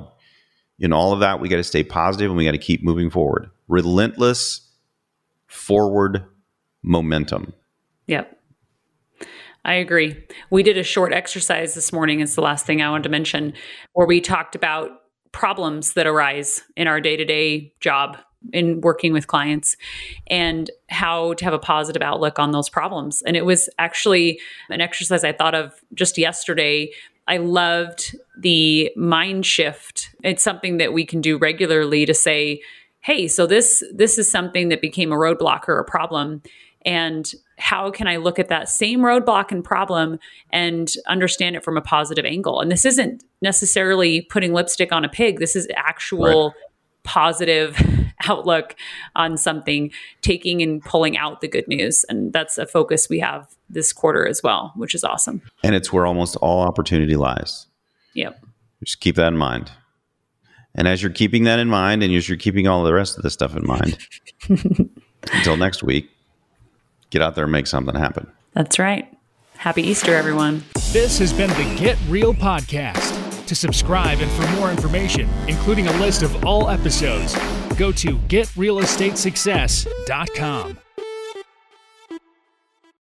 In 0.79 0.93
all 0.93 1.13
of 1.13 1.19
that, 1.19 1.39
we 1.39 1.47
got 1.47 1.57
to 1.57 1.63
stay 1.63 1.83
positive 1.83 2.31
and 2.31 2.37
we 2.37 2.45
got 2.45 2.51
to 2.51 2.57
keep 2.57 2.83
moving 2.83 3.11
forward. 3.11 3.49
Relentless 3.67 4.67
forward 5.47 6.25
momentum. 6.81 7.53
Yep. 8.07 8.40
I 9.63 9.75
agree. 9.75 10.15
We 10.49 10.63
did 10.63 10.77
a 10.77 10.83
short 10.83 11.13
exercise 11.13 11.75
this 11.75 11.93
morning. 11.93 12.19
It's 12.19 12.35
the 12.35 12.41
last 12.41 12.65
thing 12.65 12.81
I 12.81 12.89
wanted 12.89 13.03
to 13.03 13.09
mention, 13.09 13.53
where 13.93 14.07
we 14.07 14.19
talked 14.19 14.55
about 14.55 14.89
problems 15.31 15.93
that 15.93 16.07
arise 16.07 16.63
in 16.75 16.87
our 16.87 16.99
day 16.99 17.15
to 17.15 17.25
day 17.25 17.73
job 17.79 18.17
in 18.53 18.81
working 18.81 19.13
with 19.13 19.27
clients 19.27 19.77
and 20.27 20.71
how 20.89 21.33
to 21.35 21.45
have 21.45 21.53
a 21.53 21.59
positive 21.59 22.01
outlook 22.01 22.39
on 22.39 22.51
those 22.51 22.69
problems. 22.69 23.21
And 23.21 23.37
it 23.37 23.45
was 23.45 23.69
actually 23.77 24.39
an 24.69 24.81
exercise 24.81 25.23
I 25.23 25.31
thought 25.31 25.53
of 25.53 25.73
just 25.93 26.17
yesterday. 26.17 26.91
I 27.27 27.37
loved 27.37 28.15
the 28.39 28.91
mind 28.95 29.45
shift. 29.45 30.09
It's 30.23 30.43
something 30.43 30.77
that 30.77 30.91
we 30.91 31.05
can 31.05 31.21
do 31.21 31.37
regularly 31.37 32.05
to 32.07 32.15
say, 32.15 32.61
hey, 33.01 33.27
so 33.27 33.45
this 33.45 33.83
this 33.93 34.17
is 34.17 34.31
something 34.31 34.69
that 34.69 34.81
became 34.81 35.11
a 35.11 35.17
roadblock 35.17 35.67
or 35.67 35.77
a 35.77 35.85
problem 35.85 36.41
and 36.85 37.31
how 37.57 37.91
can 37.91 38.07
I 38.07 38.17
look 38.17 38.39
at 38.39 38.47
that 38.47 38.69
same 38.69 39.01
roadblock 39.01 39.51
and 39.51 39.63
problem 39.63 40.19
and 40.51 40.91
understand 41.07 41.55
it 41.55 41.63
from 41.63 41.77
a 41.77 41.81
positive 41.81 42.25
angle? 42.25 42.59
And 42.59 42.71
this 42.71 42.85
isn't 42.85 43.23
necessarily 43.41 44.21
putting 44.21 44.53
lipstick 44.53 44.91
on 44.91 45.05
a 45.05 45.09
pig. 45.09 45.39
This 45.39 45.55
is 45.55 45.67
actual 45.75 46.47
right. 46.47 46.55
positive 47.03 47.77
outlook 48.27 48.75
on 49.15 49.37
something, 49.37 49.91
taking 50.21 50.61
and 50.61 50.83
pulling 50.83 51.17
out 51.17 51.41
the 51.41 51.47
good 51.47 51.67
news. 51.67 52.03
And 52.09 52.33
that's 52.33 52.57
a 52.57 52.65
focus 52.65 53.09
we 53.09 53.19
have 53.19 53.47
this 53.69 53.93
quarter 53.93 54.27
as 54.27 54.41
well, 54.43 54.73
which 54.75 54.95
is 54.95 55.03
awesome. 55.03 55.41
And 55.63 55.75
it's 55.75 55.93
where 55.93 56.05
almost 56.05 56.35
all 56.37 56.61
opportunity 56.61 57.15
lies. 57.15 57.67
Yep. 58.15 58.43
Just 58.83 58.99
keep 58.99 59.15
that 59.15 59.27
in 59.27 59.37
mind. 59.37 59.71
And 60.73 60.87
as 60.87 61.03
you're 61.03 61.11
keeping 61.11 61.43
that 61.43 61.59
in 61.59 61.67
mind 61.67 62.01
and 62.01 62.13
as 62.13 62.27
you're 62.27 62.37
keeping 62.37 62.67
all 62.67 62.83
the 62.83 62.93
rest 62.93 63.17
of 63.17 63.23
the 63.23 63.29
stuff 63.29 63.55
in 63.55 63.67
mind, 63.67 63.97
until 65.33 65.57
next 65.57 65.83
week, 65.83 66.09
get 67.11 67.21
out 67.21 67.35
there 67.35 67.43
and 67.43 67.51
make 67.51 67.67
something 67.67 67.93
happen. 67.93 68.25
That's 68.53 68.79
right. 68.79 69.07
Happy 69.57 69.83
Easter, 69.83 70.15
everyone. 70.15 70.63
This 70.91 71.19
has 71.19 71.31
been 71.31 71.51
the 71.51 71.75
Get 71.79 71.99
Real 72.09 72.33
Podcast. 72.33 73.45
To 73.45 73.53
subscribe 73.53 74.17
and 74.21 74.31
for 74.31 74.47
more 74.59 74.71
information, 74.71 75.29
including 75.47 75.85
a 75.87 75.91
list 75.99 76.23
of 76.23 76.43
all 76.45 76.67
episodes, 76.69 77.35
go 77.77 77.91
to 77.91 78.17
getrealestatesuccess.com. 78.17 80.77